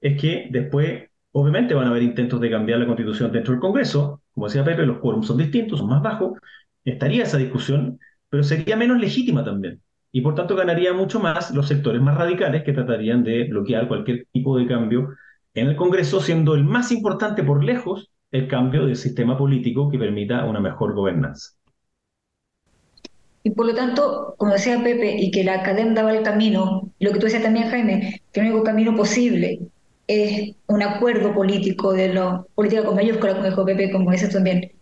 es 0.00 0.20
que 0.20 0.48
después 0.50 1.07
Obviamente 1.32 1.74
van 1.74 1.86
a 1.86 1.90
haber 1.90 2.02
intentos 2.02 2.40
de 2.40 2.50
cambiar 2.50 2.78
la 2.78 2.86
constitución 2.86 3.30
dentro 3.32 3.52
del 3.52 3.60
Congreso. 3.60 4.22
Como 4.32 4.46
decía 4.46 4.64
Pepe, 4.64 4.86
los 4.86 4.98
quórums 4.98 5.26
son 5.26 5.36
distintos, 5.36 5.78
son 5.78 5.88
más 5.88 6.02
bajos. 6.02 6.38
Estaría 6.84 7.24
esa 7.24 7.36
discusión, 7.36 7.98
pero 8.28 8.42
sería 8.42 8.76
menos 8.76 8.98
legítima 8.98 9.44
también. 9.44 9.80
Y 10.10 10.22
por 10.22 10.34
tanto 10.34 10.56
ganaría 10.56 10.92
mucho 10.94 11.20
más 11.20 11.50
los 11.50 11.68
sectores 11.68 12.00
más 12.00 12.16
radicales 12.16 12.64
que 12.64 12.72
tratarían 12.72 13.22
de 13.22 13.44
bloquear 13.44 13.88
cualquier 13.88 14.26
tipo 14.32 14.56
de 14.56 14.66
cambio 14.66 15.10
en 15.54 15.68
el 15.68 15.76
Congreso, 15.76 16.20
siendo 16.20 16.54
el 16.54 16.64
más 16.64 16.92
importante 16.92 17.42
por 17.42 17.62
lejos 17.62 18.10
el 18.30 18.48
cambio 18.48 18.86
del 18.86 18.96
sistema 18.96 19.36
político 19.36 19.90
que 19.90 19.98
permita 19.98 20.44
una 20.44 20.60
mejor 20.60 20.94
gobernanza. 20.94 21.50
Y 23.42 23.50
por 23.50 23.66
lo 23.66 23.74
tanto, 23.74 24.34
como 24.36 24.52
decía 24.52 24.82
Pepe, 24.82 25.16
y 25.18 25.30
que 25.30 25.44
la 25.44 25.54
academia 25.60 25.94
daba 25.94 26.14
el 26.14 26.22
camino, 26.22 26.90
lo 26.98 27.12
que 27.12 27.18
tú 27.18 27.26
decías 27.26 27.42
también, 27.42 27.70
Jaime, 27.70 28.20
que 28.32 28.40
el 28.40 28.46
único 28.46 28.64
camino 28.64 28.94
posible 28.94 29.60
es 30.08 30.56
un 30.66 30.82
acuerdo 30.82 31.34
político 31.34 31.92
de 31.92 32.14
la 32.14 32.42
política 32.54 32.84
con 32.84 32.96
mayúscula, 32.96 33.34
como 33.34 33.44
dijo 33.44 33.64
Pepe, 33.64 33.92
como 33.92 34.10
dice 34.10 34.28
también. 34.28 34.72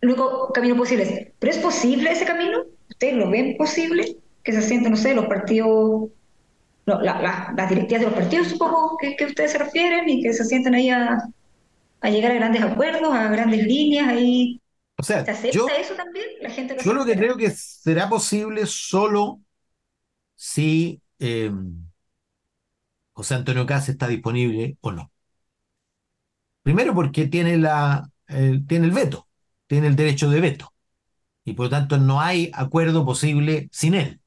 El 0.00 0.08
único 0.08 0.52
camino 0.52 0.76
posible 0.76 1.02
es, 1.02 1.32
¿pero 1.38 1.52
es 1.52 1.58
posible 1.58 2.10
ese 2.10 2.24
camino? 2.24 2.64
¿Ustedes 2.88 3.14
lo 3.14 3.28
ven 3.28 3.56
posible? 3.56 4.16
Que 4.42 4.52
se 4.52 4.62
sienten, 4.62 4.92
no 4.92 4.96
sé, 4.96 5.14
los 5.14 5.26
partidos, 5.26 6.10
las 6.86 7.68
directivas 7.68 8.02
de 8.02 8.06
los 8.06 8.14
partidos, 8.14 8.48
supongo 8.48 8.96
que, 9.00 9.16
que, 9.16 9.26
ustedes 9.26 9.52
se 9.52 9.58
refieren, 9.58 10.08
y 10.08 10.22
que 10.22 10.32
se 10.32 10.44
sienten 10.44 10.74
ahí 10.74 10.90
a, 10.90 11.18
a 12.00 12.10
llegar 12.10 12.32
a 12.32 12.36
grandes 12.36 12.62
acuerdos, 12.62 13.12
a 13.12 13.28
grandes 13.28 13.64
líneas, 13.64 14.08
ahí 14.08 14.60
O 14.98 15.02
sea, 15.02 15.24
¿Se 15.24 15.32
acepta 15.32 15.56
yo, 15.56 15.68
eso 15.68 15.94
también? 15.94 16.26
¿La 16.40 16.50
gente 16.50 16.76
lo 16.76 16.82
yo 16.82 16.92
lo 16.92 17.04
que 17.04 17.16
creo 17.16 17.36
que 17.36 17.50
será 17.50 18.08
posible 18.08 18.66
solo 18.66 19.40
si 20.36 21.00
eh, 21.18 21.50
José 23.12 23.34
Antonio 23.34 23.66
Caz 23.66 23.88
está 23.88 24.08
disponible 24.08 24.76
o 24.80 24.92
no. 24.92 25.12
Primero 26.62 26.94
porque 26.94 27.26
tiene, 27.26 27.56
la, 27.58 28.08
eh, 28.28 28.60
tiene 28.68 28.86
el 28.86 28.92
veto, 28.92 29.28
tiene 29.66 29.88
el 29.88 29.96
derecho 29.96 30.30
de 30.30 30.40
veto, 30.40 30.72
y 31.44 31.54
por 31.54 31.66
lo 31.66 31.70
tanto 31.70 31.98
no 31.98 32.20
hay 32.20 32.50
acuerdo 32.54 33.04
posible 33.04 33.68
sin 33.72 33.94
él. 33.94 34.20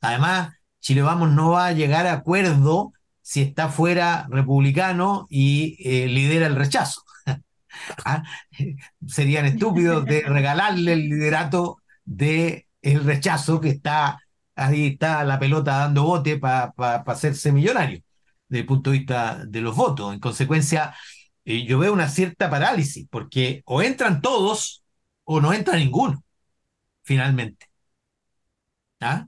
Además, 0.00 0.54
Chile 0.80 1.02
Vamos 1.02 1.30
no 1.32 1.52
va 1.52 1.68
a 1.68 1.72
llegar 1.72 2.06
a 2.06 2.14
acuerdo 2.14 2.92
si 3.22 3.42
está 3.42 3.68
fuera 3.68 4.26
republicano 4.30 5.26
y 5.30 5.76
eh, 5.84 6.08
lidera 6.08 6.46
el 6.46 6.56
rechazo. 6.56 7.02
¿Ah? 8.04 8.24
Serían 9.06 9.46
estúpidos 9.46 10.04
de 10.04 10.22
regalarle 10.22 10.94
el 10.94 11.08
liderato 11.08 11.78
del 12.04 12.66
el 12.82 13.04
rechazo 13.04 13.60
que 13.60 13.70
está 13.70 14.18
ahí 14.54 14.88
está 14.88 15.24
la 15.24 15.38
pelota 15.38 15.78
dando 15.78 16.04
bote 16.04 16.38
para 16.38 16.72
hacerse 17.06 17.52
millonario 17.52 18.02
desde 18.50 18.62
el 18.62 18.66
punto 18.66 18.92
de 18.92 18.98
vista 19.00 19.44
de 19.46 19.62
los 19.62 19.76
votos. 19.76 20.14
En 20.14 20.20
consecuencia, 20.20 20.94
eh, 21.46 21.66
yo 21.66 21.80
veo 21.80 21.92
una 21.94 22.08
cierta 22.10 22.50
parálisis, 22.50 23.08
porque 23.10 23.62
o 23.66 23.82
entran 23.82 24.22
todos 24.22 24.84
o 25.24 25.40
no 25.42 25.54
entra 25.54 25.76
ninguno, 25.78 26.24
finalmente. 27.04 27.66
¿Ah? 29.00 29.26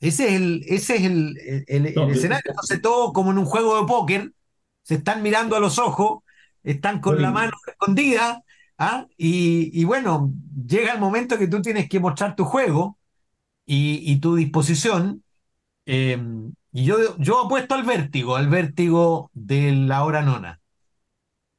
Ese 0.00 0.28
es 0.28 0.32
el, 0.34 0.62
ese 0.66 0.96
es 0.96 1.02
el, 1.04 1.38
el- 1.68 1.86
el 1.86 1.86
No, 1.94 2.10
yo- 2.12 2.26
escenario. 2.26 2.42
Entonces, 2.50 2.82
todo 2.82 3.12
como 3.12 3.30
en 3.30 3.38
un 3.38 3.44
juego 3.46 3.80
de 3.80 3.86
póker, 3.86 4.32
se 4.82 4.96
están 4.96 5.22
mirando 5.22 5.54
a 5.56 5.60
los 5.60 5.78
ojos, 5.78 6.22
están 6.64 7.00
con 7.00 7.22
la 7.22 7.30
mano 7.30 7.52
escondida, 7.66 8.42
¿ah? 8.78 9.06
Y, 9.16 9.70
y 9.80 9.84
bueno, 9.84 10.32
llega 10.66 10.92
el 10.92 11.00
momento 11.00 11.38
que 11.38 11.46
tú 11.48 11.62
tienes 11.62 11.88
que 11.88 12.00
mostrar 12.00 12.34
tu 12.36 12.44
juego 12.44 12.98
y, 13.66 14.00
y 14.12 14.20
tu 14.20 14.36
disposición. 14.36 15.24
eh, 15.86 16.18
y 16.72 16.84
yo, 16.84 17.16
yo 17.18 17.40
apuesto 17.44 17.74
al 17.74 17.84
vértigo, 17.84 18.36
al 18.36 18.48
vértigo 18.48 19.30
de 19.34 19.72
la 19.72 20.04
hora 20.04 20.22
nona. 20.22 20.60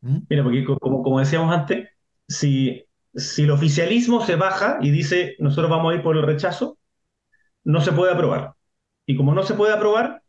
¿Mm? 0.01 0.19
Mira, 0.29 0.43
porque 0.43 0.65
co- 0.65 0.79
como, 0.79 1.03
como 1.03 1.19
decíamos 1.19 1.53
antes, 1.53 1.89
si, 2.27 2.83
si 3.15 3.43
el 3.43 3.51
oficialismo 3.51 4.25
se 4.25 4.35
baja 4.35 4.77
y 4.81 4.91
dice 4.91 5.35
nosotros 5.39 5.69
vamos 5.69 5.91
a 5.93 5.95
ir 5.95 6.03
por 6.03 6.17
el 6.17 6.23
rechazo, 6.23 6.77
no 7.65 7.81
se 7.81 7.93
puede 7.93 8.13
aprobar. 8.13 8.55
Y 9.07 9.17
como 9.17 9.33
no 9.35 9.43
se 9.43 9.55
puede 9.55 9.73
aprobar, 9.73 10.23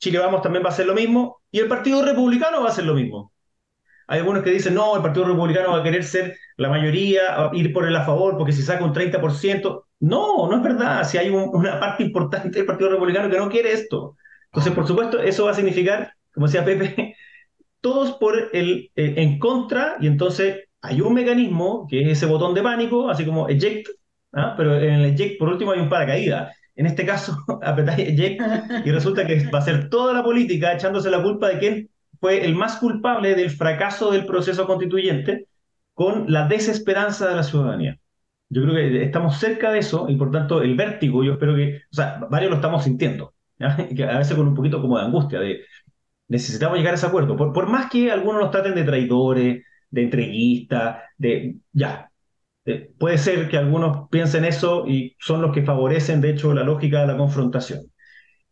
Chile 0.00 0.18
Vamos 0.20 0.42
también 0.42 0.64
va 0.64 0.70
a 0.70 0.72
hacer 0.72 0.86
lo 0.86 0.94
mismo 0.94 1.42
y 1.50 1.60
el 1.60 1.68
Partido 1.68 2.04
Republicano 2.04 2.60
va 2.62 2.68
a 2.68 2.70
hacer 2.72 2.84
lo 2.86 2.94
mismo. 2.94 3.32
Hay 4.08 4.20
algunos 4.20 4.44
que 4.44 4.50
dicen, 4.52 4.74
no, 4.74 4.96
el 4.96 5.02
Partido 5.02 5.26
Republicano 5.26 5.70
va 5.72 5.80
a 5.80 5.84
querer 5.84 6.04
ser 6.04 6.38
la 6.58 6.70
mayoría, 6.70 7.50
ir 7.54 7.72
por 7.74 7.86
el 7.86 7.96
a 7.96 8.04
favor, 8.06 8.38
porque 8.38 8.52
si 8.52 8.62
saca 8.62 8.84
un 8.84 8.94
30%. 8.94 9.87
No, 10.00 10.48
no 10.48 10.56
es 10.56 10.62
verdad. 10.62 11.04
Si 11.04 11.18
hay 11.18 11.28
un- 11.30 11.50
una 11.52 11.80
parte 11.80 12.02
importante 12.04 12.50
del 12.50 12.66
Partido 12.66 12.90
Republicano 12.90 13.28
que 13.30 13.38
no 13.38 13.48
quiere 13.50 13.72
esto. 13.72 14.16
Entonces, 14.46 14.72
por 14.72 14.86
supuesto, 14.86 15.18
eso 15.20 15.44
va 15.44 15.50
a 15.50 15.54
significar, 15.54 16.12
como 16.32 16.46
decía 16.46 16.64
Pepe, 16.64 17.16
todos 17.80 18.12
por 18.18 18.50
el 18.54 18.90
eh, 18.96 19.14
en 19.18 19.38
contra, 19.38 19.96
y 20.00 20.06
entonces 20.06 20.64
hay 20.82 21.00
un 21.00 21.14
mecanismo 21.14 21.86
que 21.88 22.02
es 22.02 22.08
ese 22.18 22.26
botón 22.26 22.54
de 22.54 22.62
pánico, 22.62 23.10
así 23.10 23.24
como 23.26 23.48
eject, 23.48 23.88
¿ah? 24.32 24.54
pero 24.56 24.76
en 24.78 24.94
el 24.94 25.04
eject 25.14 25.38
por 25.38 25.48
último 25.48 25.72
hay 25.72 25.80
un 25.80 25.88
paracaídas. 25.88 26.54
En 26.76 26.86
este 26.86 27.04
caso, 27.06 27.36
apretáis 27.62 28.08
eject 28.08 28.40
y 28.86 28.90
resulta 28.92 29.26
que 29.26 29.48
va 29.50 29.58
a 29.60 29.62
ser 29.62 29.88
toda 29.90 30.12
la 30.14 30.24
política 30.24 30.72
echándose 30.74 31.10
la 31.10 31.22
culpa 31.22 31.48
de 31.48 31.58
quién 31.58 31.90
fue 32.20 32.44
el 32.44 32.54
más 32.54 32.76
culpable 32.78 33.34
del 33.34 33.50
fracaso 33.50 34.10
del 34.12 34.26
proceso 34.26 34.66
constituyente 34.66 35.46
con 35.94 36.30
la 36.32 36.46
desesperanza 36.48 37.28
de 37.28 37.36
la 37.36 37.42
ciudadanía. 37.44 37.98
Yo 38.50 38.62
creo 38.62 38.74
que 38.74 39.04
estamos 39.04 39.38
cerca 39.38 39.70
de 39.70 39.80
eso 39.80 40.06
y 40.08 40.16
por 40.16 40.30
tanto 40.30 40.62
el 40.62 40.74
vértigo, 40.76 41.22
yo 41.24 41.32
espero 41.34 41.54
que, 41.54 41.82
o 41.90 41.94
sea, 41.94 42.18
varios 42.30 42.50
lo 42.50 42.56
estamos 42.56 42.84
sintiendo, 42.84 43.34
¿ya? 43.58 43.76
Que 43.96 44.04
a 44.04 44.18
veces 44.18 44.36
con 44.36 44.48
un 44.48 44.54
poquito 44.54 44.80
como 44.80 44.98
de 44.98 45.04
angustia, 45.04 45.40
de 45.40 45.64
necesitamos 46.28 46.78
llegar 46.78 46.92
a 46.94 46.96
ese 46.96 47.06
acuerdo. 47.06 47.36
Por, 47.36 47.52
por 47.52 47.68
más 47.68 47.90
que 47.90 48.10
algunos 48.10 48.42
nos 48.42 48.50
traten 48.50 48.74
de 48.74 48.84
traidores, 48.84 49.64
de 49.90 50.02
entreguistas, 50.02 50.98
de 51.18 51.56
ya. 51.72 52.10
puede 52.98 53.18
ser 53.18 53.48
que 53.48 53.56
algunos 53.58 54.08
piensen 54.10 54.44
eso 54.44 54.86
y 54.86 55.16
son 55.18 55.42
los 55.42 55.52
que 55.52 55.62
favorecen, 55.64 56.20
de 56.20 56.30
hecho, 56.30 56.54
la 56.54 56.64
lógica 56.64 57.00
de 57.00 57.06
la 57.08 57.16
confrontación. 57.16 57.82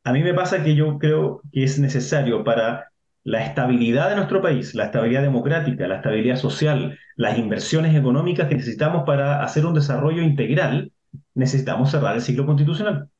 A 0.04 0.12
mí 0.12 0.22
me 0.22 0.34
pasa 0.34 0.62
que 0.64 0.74
yo 0.74 0.98
creo 0.98 1.42
que 1.52 1.64
es 1.64 1.78
necesario 1.78 2.44
para 2.44 2.90
la 3.24 3.44
estabilidad 3.44 4.10
de 4.10 4.16
nuestro 4.16 4.40
país, 4.40 4.74
la 4.74 4.86
estabilidad 4.86 5.22
democrática, 5.22 5.88
la 5.88 5.96
estabilidad 5.96 6.36
social, 6.36 6.98
las 7.16 7.38
inversiones 7.38 7.94
económicas 7.96 8.48
que 8.48 8.56
necesitamos 8.56 9.04
para 9.04 9.42
hacer 9.42 9.66
un 9.66 9.74
desarrollo 9.74 10.22
integral, 10.22 10.92
necesitamos 11.34 11.90
cerrar 11.90 12.14
el 12.16 12.22
ciclo 12.22 12.46
constitucional. 12.46 13.10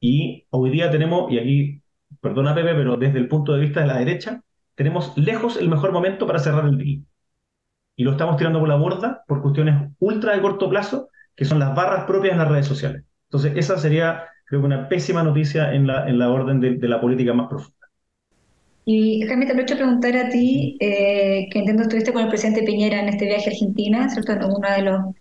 Y 0.00 0.46
hoy 0.50 0.70
día 0.70 0.90
tenemos, 0.90 1.30
y 1.30 1.38
aquí, 1.38 1.82
perdona 2.20 2.54
Pepe, 2.54 2.74
pero 2.74 2.96
desde 2.96 3.18
el 3.18 3.28
punto 3.28 3.52
de 3.52 3.60
vista 3.60 3.80
de 3.80 3.86
la 3.86 3.98
derecha, 3.98 4.42
tenemos 4.74 5.16
lejos 5.16 5.58
el 5.58 5.68
mejor 5.68 5.92
momento 5.92 6.26
para 6.26 6.38
cerrar 6.38 6.64
el 6.66 6.78
deal. 6.78 7.04
Y 7.96 8.04
lo 8.04 8.12
estamos 8.12 8.36
tirando 8.36 8.60
por 8.60 8.68
la 8.68 8.76
borda 8.76 9.24
por 9.28 9.42
cuestiones 9.42 9.90
ultra 9.98 10.34
de 10.34 10.40
corto 10.40 10.70
plazo, 10.70 11.10
que 11.36 11.44
son 11.44 11.58
las 11.58 11.74
barras 11.74 12.04
propias 12.04 12.32
en 12.32 12.38
las 12.38 12.48
redes 12.48 12.66
sociales. 12.66 13.04
Entonces, 13.24 13.52
esa 13.56 13.78
sería, 13.78 14.24
creo 14.46 14.60
que 14.60 14.66
una 14.66 14.88
pésima 14.88 15.22
noticia 15.22 15.74
en 15.74 15.86
la, 15.86 16.08
en 16.08 16.18
la 16.18 16.30
orden 16.30 16.60
de, 16.60 16.76
de 16.78 16.88
la 16.88 17.00
política 17.00 17.34
más 17.34 17.48
profunda. 17.48 17.79
Y 18.84 19.22
Jaime, 19.26 19.46
te 19.46 19.52
aprovecho 19.52 19.76
preguntar 19.76 20.16
a 20.16 20.28
ti, 20.30 20.76
eh, 20.80 21.48
que 21.50 21.58
entiendo 21.58 21.82
estuviste 21.82 22.12
con 22.12 22.22
el 22.22 22.28
presidente 22.28 22.62
Piñera 22.62 23.00
en 23.00 23.08
este 23.08 23.26
viaje 23.26 23.50
a 23.50 23.52
Argentina, 23.52 24.08
¿cierto? 24.10 24.32
En 24.32 24.44
uno 24.44 24.70
de 24.76 24.82
los, 24.82 25.14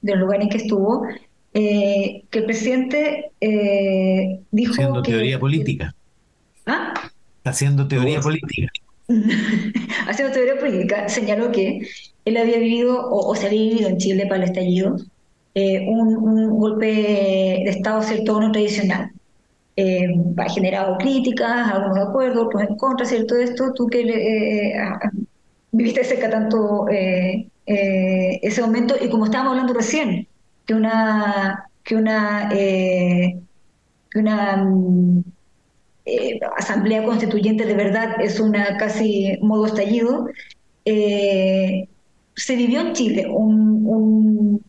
de 0.00 0.12
los 0.12 0.20
lugares 0.20 0.44
en 0.44 0.50
que 0.50 0.56
estuvo, 0.58 1.06
eh, 1.52 2.24
que 2.30 2.38
el 2.40 2.44
presidente 2.46 3.30
eh, 3.40 4.40
dijo 4.50 4.72
Haciendo 4.72 5.02
que... 5.02 5.12
teoría 5.12 5.38
política. 5.38 5.94
¿Ah? 6.66 6.94
Haciendo 7.44 7.86
teoría 7.86 8.20
política. 8.20 8.68
haciendo 10.08 10.34
teoría 10.34 10.58
política, 10.58 11.08
señaló 11.08 11.52
que 11.52 11.86
él 12.24 12.36
había 12.36 12.58
vivido, 12.58 13.06
o, 13.08 13.30
o 13.30 13.34
se 13.36 13.46
había 13.46 13.62
vivido 13.62 13.88
en 13.88 13.98
Chile 13.98 14.26
para 14.26 14.42
el 14.42 14.48
estallido, 14.48 14.96
eh, 15.54 15.86
un, 15.86 16.16
un 16.16 16.58
golpe 16.58 16.86
de 16.86 17.70
Estado, 17.70 18.02
¿cierto?, 18.02 18.40
no 18.40 18.50
tradicional. 18.50 19.13
Eh, 19.76 20.06
ha 20.38 20.48
generado 20.50 20.96
críticas, 20.98 21.68
algunos 21.72 21.96
de 21.96 22.02
acuerdo, 22.02 22.46
otros 22.46 22.62
en 22.62 22.76
contra, 22.76 23.06
¿cierto? 23.06 23.36
Esto, 23.36 23.72
tú 23.74 23.86
que 23.88 24.04
le- 24.04 24.68
eh, 24.72 24.78
ah, 24.78 25.10
viviste 25.72 26.04
cerca 26.04 26.30
tanto 26.30 26.88
eh, 26.90 27.50
eh, 27.66 28.40
ese 28.42 28.62
momento, 28.62 28.94
y 29.00 29.08
como 29.10 29.24
estábamos 29.26 29.52
hablando 29.52 29.74
recién, 29.74 30.28
que 30.66 30.74
una, 30.74 31.70
que 31.84 31.96
una, 31.96 32.50
eh, 32.52 33.40
mm, 34.56 35.20
eh, 36.06 36.40
asamblea 36.56 37.04
constituyente 37.04 37.66
de 37.66 37.74
verdad 37.74 38.20
es 38.20 38.40
una 38.40 38.76
casi 38.78 39.38
modo 39.42 39.66
estallido, 39.66 40.26
eh, 40.86 41.88
se 42.36 42.56
vivió 42.56 42.80
en 42.82 42.92
Chile 42.94 43.26
un 43.28 44.64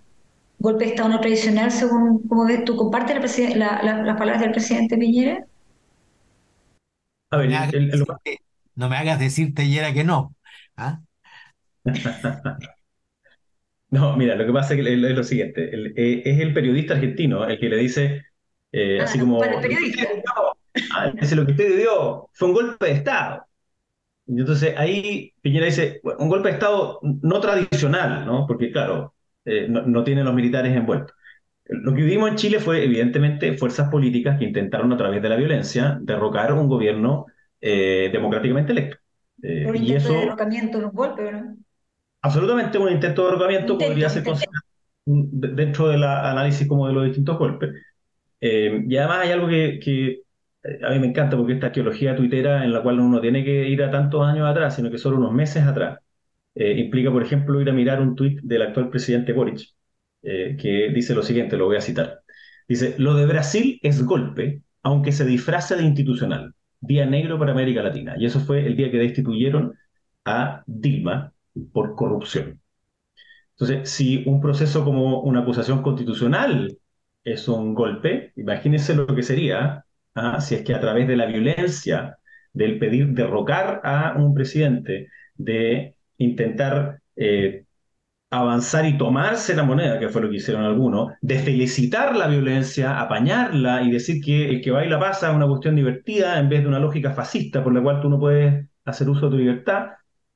golpe 0.65 0.85
de 0.85 0.91
Estado 0.91 1.09
no 1.09 1.21
tradicional, 1.21 1.71
según 1.71 2.27
como 2.27 2.45
ves, 2.45 2.65
¿tú 2.65 2.75
compartes 2.77 3.15
la 3.15 3.21
presi- 3.23 3.55
la- 3.55 3.81
la- 3.83 4.03
las 4.03 4.17
palabras 4.17 4.41
del 4.43 4.51
presidente 4.51 4.97
Piñera? 4.97 5.45
A 7.31 7.37
No 7.39 7.45
ver, 7.45 7.49
me 7.49 7.55
hagas 7.55 7.69
el- 7.71 7.93
el- 7.93 8.05
decirte, 8.05 8.39
no 8.75 8.89
me 8.89 8.97
hagas 8.97 9.19
decirte 9.19 9.67
Yera 9.69 9.93
que 9.93 10.03
no. 10.03 10.35
¿ah? 10.77 11.01
no, 13.89 14.15
mira, 14.17 14.35
lo 14.35 14.45
que 14.45 14.51
pasa 14.53 14.73
es, 14.73 14.83
que 14.83 14.93
es 14.93 14.99
lo 14.99 15.23
siguiente, 15.23 15.73
el- 15.73 15.93
eh, 15.97 16.21
es 16.25 16.39
el 16.39 16.53
periodista 16.53 16.93
argentino 16.95 17.45
el 17.47 17.59
que 17.59 17.69
le 17.69 17.77
dice, 17.77 18.23
eh, 18.71 19.01
Ah, 19.01 19.03
así 19.03 19.17
no, 19.17 19.23
como, 19.23 19.39
para 19.39 19.53
el 19.53 19.61
"Lo 19.61 19.61
que 19.61 19.75
periodista. 19.75 20.03
ah, 20.89 21.11
dice, 21.19 21.35
lo 21.35 21.45
que 21.45 21.51
usted 21.53 21.69
vivió 21.69 22.29
fue 22.33 22.47
un 22.49 22.53
golpe 22.53 22.85
de 22.87 22.91
Estado. 22.93 23.45
Y 24.27 24.39
entonces 24.41 24.75
ahí 24.77 25.33
Piñera 25.41 25.67
dice, 25.67 26.01
bueno, 26.03 26.19
un 26.21 26.29
golpe 26.29 26.49
de 26.49 26.55
Estado 26.55 26.99
no 27.03 27.41
tradicional, 27.41 28.25
¿no? 28.27 28.47
Porque 28.47 28.71
claro, 28.73 29.14
eh, 29.45 29.67
no, 29.69 29.83
no 29.83 30.03
tienen 30.03 30.25
los 30.25 30.33
militares 30.35 30.75
envueltos. 30.75 31.15
Lo 31.65 31.93
que 31.95 32.01
vivimos 32.03 32.29
en 32.29 32.35
Chile 32.37 32.59
fue 32.59 32.83
evidentemente 32.85 33.57
fuerzas 33.57 33.89
políticas 33.89 34.37
que 34.39 34.45
intentaron 34.45 34.93
a 34.93 34.97
través 34.97 35.21
de 35.21 35.29
la 35.29 35.35
violencia 35.37 35.97
derrocar 36.01 36.53
un 36.53 36.67
gobierno 36.69 37.25
eh, 37.61 38.09
democráticamente 38.13 38.71
electo. 38.73 38.97
Eh, 39.43 39.69
Un 39.69 39.75
y 39.75 39.91
intento 39.91 40.13
de 40.13 40.19
derrocamiento, 40.21 40.77
un 40.77 40.91
golpe, 40.93 41.29
¿no? 41.33 41.57
absolutamente 42.21 42.77
un 42.77 42.91
intento 42.91 43.21
de 43.23 43.27
derrocamiento 43.31 43.77
Intento, 43.77 43.79
podría 43.79 44.09
ser 44.09 44.23
considerado 44.23 44.63
de- 45.05 45.49
dentro 45.49 45.87
del 45.89 46.03
análisis 46.03 46.67
como 46.67 46.87
de 46.87 46.93
los 46.93 47.05
distintos 47.05 47.37
golpes. 47.37 47.71
Y 48.39 48.97
además 48.97 49.19
hay 49.21 49.31
algo 49.31 49.47
que, 49.47 49.79
que, 49.83 50.21
a 50.85 50.91
mí 50.91 50.99
me 50.99 51.07
encanta 51.07 51.37
porque 51.37 51.53
esta 51.53 51.67
arqueología 51.67 52.15
tuitera 52.15 52.63
en 52.63 52.73
la 52.73 52.83
cual 52.83 52.99
uno 52.99 53.09
no 53.17 53.21
tiene 53.21 53.43
que 53.43 53.67
ir 53.69 53.83
a 53.83 53.91
tantos 53.91 54.25
años 54.25 54.47
atrás, 54.49 54.75
sino 54.75 54.91
que 54.91 54.97
solo 54.97 55.17
unos 55.17 55.33
meses 55.33 55.63
atrás, 55.63 55.99
eh, 56.55 56.73
implica, 56.79 57.11
por 57.11 57.23
ejemplo, 57.23 57.61
ir 57.61 57.69
a 57.69 57.73
mirar 57.73 58.01
un 58.01 58.15
tuit 58.15 58.39
del 58.41 58.61
actual 58.63 58.89
presidente 58.89 59.33
Boric, 59.33 59.73
eh, 60.23 60.57
que 60.59 60.89
dice 60.93 61.13
lo 61.15 61.23
siguiente, 61.23 61.57
lo 61.57 61.65
voy 61.65 61.77
a 61.77 61.81
citar. 61.81 62.21
Dice, 62.67 62.95
lo 62.97 63.15
de 63.15 63.25
Brasil 63.25 63.79
es 63.83 64.03
golpe, 64.05 64.63
aunque 64.83 65.11
se 65.11 65.25
disfrace 65.25 65.75
de 65.75 65.83
institucional. 65.83 66.53
Día 66.79 67.05
negro 67.05 67.39
para 67.39 67.51
América 67.51 67.83
Latina. 67.83 68.15
Y 68.17 68.25
eso 68.25 68.39
fue 68.39 68.65
el 68.65 68.75
día 68.75 68.91
que 68.91 68.97
destituyeron 68.97 69.73
a 70.25 70.63
Dilma 70.65 71.33
por 71.73 71.95
corrupción. 71.95 72.61
Entonces, 73.51 73.89
si 73.89 74.23
un 74.25 74.41
proceso 74.41 74.83
como 74.83 75.21
una 75.21 75.41
acusación 75.41 75.81
constitucional 75.81 76.77
es 77.23 77.47
un 77.47 77.73
golpe, 77.73 78.33
imagínense 78.35 78.95
lo 78.95 79.07
que 79.07 79.23
sería 79.23 79.85
¿ah? 80.15 80.41
si 80.41 80.55
es 80.55 80.63
que 80.63 80.73
a 80.73 80.79
través 80.81 81.07
de 81.07 81.17
la 81.17 81.25
violencia, 81.25 82.17
del 82.53 82.79
pedir 82.79 83.09
derrocar 83.09 83.81
a 83.83 84.15
un 84.17 84.33
presidente, 84.33 85.09
de 85.35 85.94
intentar 86.17 86.99
eh, 87.15 87.65
avanzar 88.31 88.85
y 88.85 88.97
tomarse 88.97 89.55
la 89.55 89.63
moneda, 89.63 89.99
que 89.99 90.09
fue 90.09 90.21
lo 90.21 90.29
que 90.29 90.37
hicieron 90.37 90.63
algunos, 90.63 91.13
de 91.21 91.39
felicitar 91.39 92.15
la 92.15 92.27
violencia, 92.27 92.99
apañarla 92.99 93.83
y 93.83 93.91
decir 93.91 94.21
que 94.23 94.49
el 94.49 94.61
que 94.61 94.71
baila 94.71 94.99
pasa 94.99 95.29
es 95.29 95.35
una 95.35 95.47
cuestión 95.47 95.75
divertida 95.75 96.39
en 96.39 96.49
vez 96.49 96.61
de 96.61 96.67
una 96.67 96.79
lógica 96.79 97.13
fascista 97.13 97.63
por 97.63 97.73
la 97.73 97.81
cual 97.81 98.01
tú 98.01 98.09
no 98.09 98.19
puedes 98.19 98.67
hacer 98.85 99.09
uso 99.09 99.27
de 99.27 99.31
tu 99.31 99.37
libertad, 99.37 99.91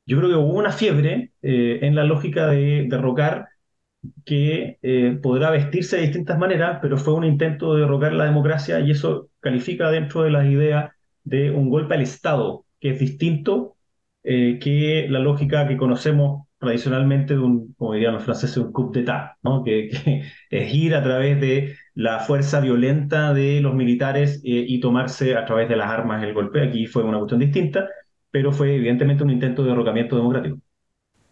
yo 0.05 0.17
creo 0.17 0.29
que 0.29 0.35
hubo 0.35 0.53
una 0.53 0.71
fiebre 0.71 1.33
eh, 1.41 1.79
en 1.81 1.95
la 1.95 2.03
lógica 2.03 2.47
de 2.47 2.85
derrocar 2.89 3.47
que 4.25 4.79
eh, 4.81 5.19
podrá 5.21 5.51
vestirse 5.51 5.97
de 5.97 6.03
distintas 6.03 6.37
maneras, 6.37 6.79
pero 6.81 6.97
fue 6.97 7.13
un 7.13 7.25
intento 7.25 7.75
de 7.75 7.81
derrocar 7.81 8.13
la 8.13 8.25
democracia 8.25 8.79
y 8.79 8.91
eso 8.91 9.29
califica 9.39 9.89
dentro 9.91 10.23
de 10.23 10.31
las 10.31 10.47
ideas 10.47 10.91
de 11.23 11.51
un 11.51 11.69
golpe 11.69 11.95
al 11.95 12.01
Estado, 12.01 12.65
que 12.79 12.91
es 12.91 12.99
distinto 12.99 13.75
eh, 14.29 14.59
que 14.59 15.07
la 15.09 15.19
lógica 15.19 15.67
que 15.67 15.77
conocemos 15.77 16.47
tradicionalmente 16.59 17.33
de 17.33 17.39
un, 17.39 17.73
como 17.77 17.93
dirían 17.93 18.13
los 18.13 18.23
franceses, 18.23 18.57
un 18.57 18.71
coup 18.71 18.93
d'etat, 18.93 19.37
¿no? 19.43 19.63
que, 19.63 19.89
es 20.49 20.73
ir 20.73 20.95
a 20.95 21.03
través 21.03 21.39
de 21.41 21.75
la 21.95 22.19
fuerza 22.19 22.59
violenta 22.59 23.33
de 23.33 23.61
los 23.61 23.75
militares 23.75 24.39
y 24.43 24.79
tomarse 24.79 25.35
a 25.35 25.45
través 25.45 25.67
de 25.69 25.75
las 25.75 25.89
armas 25.89 26.23
el 26.23 26.33
golpe. 26.33 26.61
Aquí 26.61 26.85
fue 26.85 27.03
una 27.03 27.17
cuestión 27.17 27.39
distinta 27.39 27.89
pero 28.31 28.51
fue 28.51 28.75
evidentemente 28.75 29.23
un 29.23 29.31
intento 29.31 29.63
de 29.63 29.69
derrocamiento 29.69 30.15
democrático. 30.15 30.57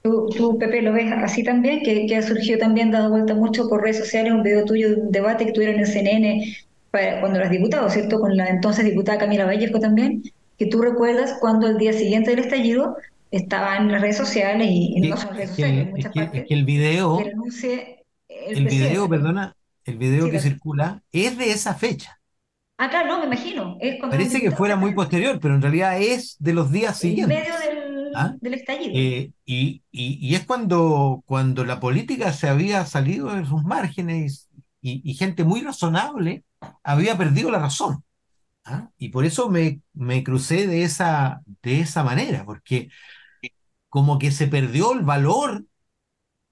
¿Tú, 0.04 0.58
Pepe, 0.58 0.82
lo 0.82 0.94
ves 0.94 1.12
así 1.12 1.44
también? 1.44 1.82
Que, 1.84 2.06
que, 2.06 2.16
ha 2.16 2.22
surgido 2.22 2.60
también, 2.60 2.92
dado 2.92 3.10
vuelta 3.10 3.36
mucho 3.36 3.68
por 3.68 3.82
redes 3.82 4.00
sociales, 4.00 4.32
un 4.32 4.44
video 4.44 4.64
tuyo 4.64 4.90
de 4.90 4.96
un 5.02 5.12
debate 5.12 5.46
que 5.46 5.52
tuvieron 5.52 5.80
en 5.80 5.86
CNN 5.86 6.56
para, 6.92 7.20
cuando 7.20 7.40
eras 7.40 7.52
diputado, 7.52 7.90
¿cierto? 7.90 8.20
Con 8.20 8.38
la 8.38 8.48
entonces 8.48 8.86
diputada 8.86 9.18
Camila 9.18 9.46
Vallejo 9.46 9.80
también, 9.80 10.24
que 10.58 10.66
tú 10.66 10.82
recuerdas 10.82 11.38
cuando 11.40 11.68
el 11.68 11.78
día 11.78 11.94
siguiente 11.94 12.32
del 12.32 12.40
estallido 12.40 12.98
estaba 13.32 13.78
en 13.78 13.92
las 13.92 14.02
redes 14.02 14.18
sociales 14.18 14.68
y, 14.70 15.00
no 15.02 15.18
son 15.18 15.36
redes 15.36 15.50
sociales, 15.50 15.88
en 15.88 15.92
muchas 15.92 16.14
partes. 16.14 16.46
el 16.50 16.66
video, 16.66 17.20
el, 17.20 18.66
video, 18.66 19.10
perdona, 19.10 19.56
el 19.86 19.98
video 19.98 20.30
que 20.30 20.40
circula 20.40 21.02
es 21.12 21.38
de 21.38 21.52
esa 21.52 21.74
fecha. 21.74 22.20
Ah, 22.78 22.90
claro, 22.90 23.08
no, 23.08 23.20
me 23.20 23.26
imagino. 23.26 23.78
Parece 24.02 24.40
que 24.40 24.52
fuera 24.52 24.76
muy 24.76 24.94
posterior, 24.94 25.40
pero 25.42 25.56
en 25.56 25.62
realidad 25.62 26.00
es 26.00 26.36
de 26.40 26.54
los 26.54 26.72
días 26.72 26.98
siguientes. 26.98 27.38
En 27.38 27.44
medio 27.44 27.60
del, 27.60 28.14
¿Ah? 28.16 28.36
estallido. 28.44 28.92
Eh, 28.94 29.32
y, 29.46 30.36
es 30.36 30.46
cuando, 30.46 31.24
cuando 31.26 31.66
la 31.66 31.80
política 31.80 32.32
se 32.34 32.48
había 32.48 32.86
salido 32.86 33.34
de 33.34 33.46
sus 33.46 33.64
márgenes 33.64 34.48
y, 34.82 35.14
gente 35.16 35.44
muy 35.44 35.62
razonable 35.62 36.44
había 36.84 37.18
perdido 37.18 37.52
la 37.52 37.60
razón. 37.60 38.04
¿Ah? 38.68 38.92
Y 38.98 39.10
por 39.10 39.26
eso 39.26 39.50
me, 39.50 39.82
me 39.94 40.24
crucé 40.24 40.68
de 40.68 40.84
esa, 40.84 41.42
de 41.64 41.82
esa 41.82 42.04
manera, 42.04 42.46
porque 42.46 42.90
como 43.90 44.20
que 44.20 44.32
se 44.32 44.48
perdió 44.48 44.94
el 44.94 45.02
valor 45.02 45.66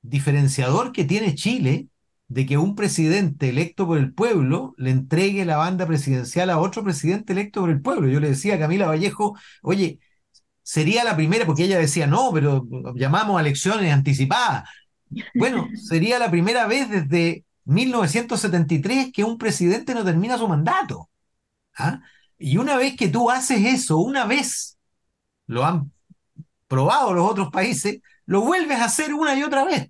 diferenciador 0.02 0.92
que 0.92 1.06
tiene 1.06 1.36
Chile 1.36 1.90
de 2.28 2.46
que 2.46 2.58
un 2.58 2.76
presidente 2.76 3.50
electo 3.50 3.88
por 3.88 3.98
el 4.00 4.14
pueblo 4.14 4.74
le 4.78 4.92
entregue 4.92 5.46
la 5.46 5.58
banda 5.58 5.88
presidencial 5.88 6.50
a 6.50 6.60
otro 6.60 6.84
presidente 6.84 7.34
electo 7.34 7.62
por 7.62 7.70
el 7.72 7.82
pueblo. 7.82 8.08
Yo 8.10 8.20
le 8.20 8.30
decía 8.30 8.56
a 8.56 8.60
Camila 8.60 8.88
Vallejo, 8.88 9.38
oye, 9.64 10.00
sería 10.64 11.04
la 11.04 11.16
primera, 11.16 11.46
porque 11.46 11.66
ella 11.66 11.80
decía, 11.80 12.08
no, 12.08 12.32
pero 12.34 12.68
llamamos 12.96 13.38
a 13.38 13.42
elecciones 13.42 13.94
anticipadas. 13.94 14.70
Bueno, 15.34 15.72
sería 15.76 16.20
la 16.20 16.32
primera 16.32 16.68
vez 16.68 16.90
desde 16.90 17.46
1973 17.66 19.12
que 19.14 19.24
un 19.24 19.38
presidente 19.38 19.94
no 19.94 20.04
termina 20.06 20.38
su 20.38 20.48
mandato. 20.48 21.10
¿Ah? 21.78 22.02
Y 22.38 22.58
una 22.58 22.78
vez 22.78 22.96
que 22.98 23.08
tú 23.10 23.30
haces 23.32 23.66
eso, 23.66 23.98
una 23.98 24.26
vez, 24.26 24.78
lo 25.48 25.66
han 25.66 25.92
probado 26.68 27.14
los 27.14 27.30
otros 27.30 27.50
países, 27.52 28.00
lo 28.26 28.42
vuelves 28.42 28.80
a 28.80 28.86
hacer 28.86 29.14
una 29.14 29.36
y 29.36 29.44
otra 29.44 29.64
vez. 29.64 29.90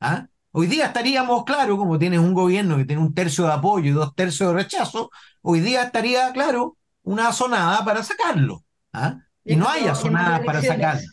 ¿ah? 0.00 0.26
Hoy 0.52 0.66
día 0.66 0.86
estaríamos, 0.86 1.44
claro, 1.44 1.76
como 1.76 1.98
tienes 1.98 2.20
un 2.20 2.34
gobierno 2.34 2.76
que 2.76 2.84
tiene 2.84 3.02
un 3.02 3.14
tercio 3.14 3.44
de 3.44 3.52
apoyo 3.52 3.90
y 3.90 3.92
dos 3.92 4.14
tercios 4.14 4.50
de 4.50 4.62
rechazo, 4.62 5.10
hoy 5.42 5.60
día 5.60 5.82
estaría, 5.84 6.32
claro, 6.32 6.76
una 7.02 7.32
sonada 7.32 7.84
para 7.84 8.02
sacarlo. 8.02 8.64
¿ah? 8.92 9.18
Y 9.44 9.56
no 9.56 9.68
hay 9.68 9.86
asonadas 9.86 10.40
para 10.44 10.62
sacarlo. 10.62 11.06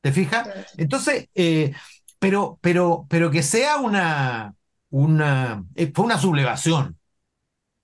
¿Te 0.00 0.12
fijas? 0.12 0.48
Entonces, 0.76 1.28
eh, 1.34 1.74
pero, 2.18 2.58
pero, 2.60 3.06
pero 3.08 3.30
que 3.30 3.42
sea 3.42 3.78
una, 3.78 4.54
una, 4.90 5.64
eh, 5.74 5.90
fue 5.94 6.04
una 6.04 6.18
sublevación. 6.18 6.98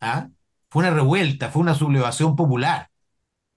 ¿ah? 0.01 0.29
Fue 0.71 0.83
una 0.83 0.91
revuelta, 0.95 1.51
fue 1.51 1.63
una 1.63 1.75
sublevación 1.75 2.37
popular. 2.37 2.91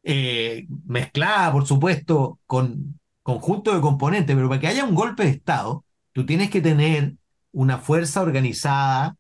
Eh, 0.04 0.68
mezclada, 0.86 1.52
por 1.52 1.66
supuesto, 1.66 2.40
con 2.46 3.00
conjunto 3.24 3.74
de 3.74 3.82
componentes, 3.82 4.36
pero 4.36 4.50
para 4.50 4.60
que 4.60 4.68
haya 4.68 4.84
un 4.84 4.96
golpe 4.96 5.24
de 5.24 5.30
Estado, 5.30 5.86
tú 6.12 6.26
tienes 6.26 6.50
que 6.50 6.62
tener 6.62 7.16
una 7.54 7.78
fuerza 7.78 8.22
organizada 8.22 9.16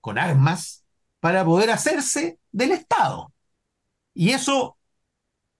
con 0.00 0.18
armas 0.18 0.84
para 1.20 1.44
poder 1.44 1.70
hacerse 1.70 2.38
del 2.52 2.72
Estado. 2.72 3.32
Y 4.14 4.30
eso, 4.30 4.76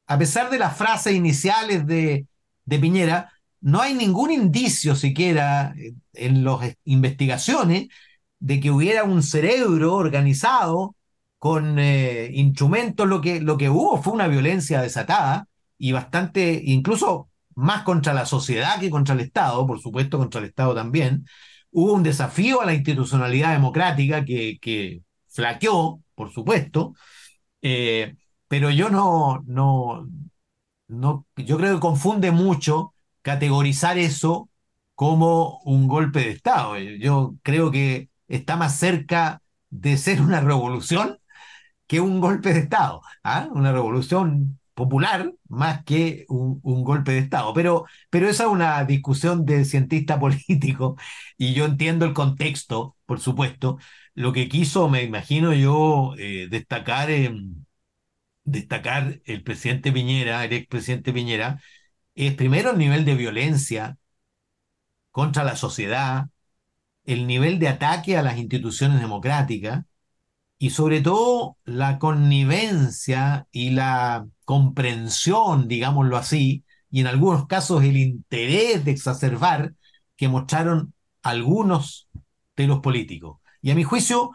a 0.07 0.19
pesar 0.19 0.51
de 0.51 0.59
las 0.59 0.77
frases 0.77 1.15
iniciales 1.15 1.87
de, 1.87 2.27
de 2.65 2.79
Piñera, 2.79 3.33
no 3.61 3.81
hay 3.81 3.95
ningún 3.95 4.31
indicio 4.33 4.97
siquiera 4.97 5.75
en 6.13 6.45
las 6.45 6.77
investigaciones 6.85 7.89
de 8.41 8.61
que 8.61 8.71
hubiera 8.71 9.05
un 9.05 9.23
cerebro 9.23 9.95
organizado 9.95 10.97
con 11.43 11.81
eh, 11.81 12.31
instrumentos, 12.35 13.09
lo 13.09 13.21
que, 13.21 13.41
lo 13.41 13.57
que 13.59 13.69
hubo 13.69 14.01
fue 14.01 14.13
una 14.13 14.29
violencia 14.29 14.81
desatada 14.81 15.49
y 15.77 15.91
bastante, 15.91 16.63
incluso 16.65 17.31
más 17.57 17.83
contra 17.83 18.15
la 18.15 18.27
sociedad 18.27 18.79
que 18.79 18.91
contra 18.91 19.17
el 19.17 19.23
Estado, 19.23 19.67
por 19.67 19.81
supuesto 19.81 20.19
contra 20.19 20.39
el 20.41 20.47
Estado 20.47 20.73
también, 20.73 21.27
hubo 21.73 21.95
un 21.95 22.05
desafío 22.05 22.61
a 22.61 22.67
la 22.67 22.75
institucionalidad 22.75 23.53
democrática 23.55 24.25
que, 24.25 24.59
que 24.61 25.03
flaqueó, 25.31 26.01
por 26.15 26.31
supuesto, 26.33 26.95
eh, 27.61 28.15
pero 28.47 28.71
yo 28.71 28.89
no, 28.89 29.43
no, 29.45 30.09
no, 30.87 31.27
yo 31.37 31.57
creo 31.57 31.75
que 31.75 31.81
confunde 31.81 32.31
mucho 32.31 32.95
categorizar 33.23 33.99
eso 33.99 34.49
como 34.95 35.59
un 35.65 35.89
golpe 35.89 36.21
de 36.21 36.31
Estado. 36.31 36.79
Yo 36.79 37.35
creo 37.43 37.73
que 37.73 38.11
está 38.29 38.57
más 38.57 38.79
cerca 38.79 39.43
de 39.71 39.97
ser 39.97 40.21
una 40.23 40.41
revolución 40.41 41.19
que 41.93 42.01
un 42.01 42.21
golpe 42.21 42.55
de 42.55 42.61
Estado. 42.61 43.03
¿ah? 43.23 43.49
Una 43.53 43.71
revolución 43.73 44.59
popular 44.75 45.35
más 45.49 45.85
que 45.85 46.25
un, 46.29 46.61
golpe 46.85 47.13
de 47.13 47.19
Estado. 47.19 47.53
Pero, 47.55 47.85
pero 48.11 48.29
esa 48.31 48.45
es 48.45 48.51
una 48.51 48.83
discusión 48.85 49.45
de 49.45 49.65
cientista 49.67 50.19
político 50.21 50.97
y 51.37 51.53
yo 51.55 51.67
entiendo 51.67 52.07
el 52.07 52.15
contexto, 52.15 52.97
por 53.07 53.21
supuesto. 53.21 53.79
Lo 54.15 54.33
que 54.33 54.49
quiso, 54.49 54.89
me 54.89 55.03
imagino 55.03 55.53
yo, 55.53 56.15
eh, 56.19 56.49
destacar, 56.51 57.11
destacar 58.45 59.21
el 59.25 59.43
presidente 59.43 59.93
Piñera, 59.93 60.45
el 60.45 60.53
expresidente 60.53 61.13
Piñera, 61.13 61.61
es 62.15 62.35
primero 62.35 62.71
el 62.73 62.79
nivel 62.79 63.05
de 63.05 63.15
violencia 63.17 63.99
contra 65.11 65.45
la 65.45 65.57
sociedad, 65.57 66.29
el 67.05 67.27
nivel 67.27 67.59
de 67.59 67.69
ataque 67.69 68.17
a 68.17 68.23
las 68.23 68.39
instituciones 68.39 69.01
democráticas 69.01 69.85
y 70.63 70.71
sobre 70.71 71.01
todo 71.01 71.57
la 71.65 71.99
connivencia 71.99 73.49
y 73.51 73.71
la 73.71 74.29
comprensión, 74.45 75.67
digámoslo 75.67 76.17
así, 76.17 76.63
y 76.89 77.01
en 77.01 77.09
algunos 77.09 77.49
casos 77.49 77.83
el 77.83 77.97
interés 77.97 78.85
de 78.85 78.93
exacerbar 78.93 79.75
que 80.15 80.29
mostraron 80.29 80.95
algunos 81.21 82.07
de 82.55 82.69
los 82.69 82.79
políticos. 82.79 83.41
Y 83.61 83.73
a 83.73 83.75
mi 83.75 83.83
juicio, 83.83 84.31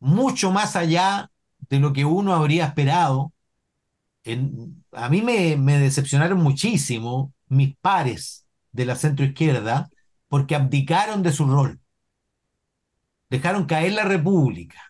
mucho 0.00 0.50
más 0.52 0.76
allá 0.76 1.30
de 1.70 1.80
lo 1.80 1.94
que 1.94 2.04
uno 2.04 2.34
habría 2.34 2.66
esperado, 2.66 3.32
a 4.92 5.08
mí 5.08 5.22
me, 5.22 5.56
me 5.56 5.78
decepcionaron 5.78 6.42
muchísimo 6.42 7.32
mis 7.46 7.74
pares 7.78 8.44
de 8.72 8.84
la 8.84 8.96
centroizquierda 8.96 9.88
porque 10.28 10.56
abdicaron 10.56 11.22
de 11.22 11.32
su 11.32 11.46
rol. 11.46 11.80
Dejaron 13.30 13.64
caer 13.64 13.92
la 13.92 14.04
República 14.04 14.88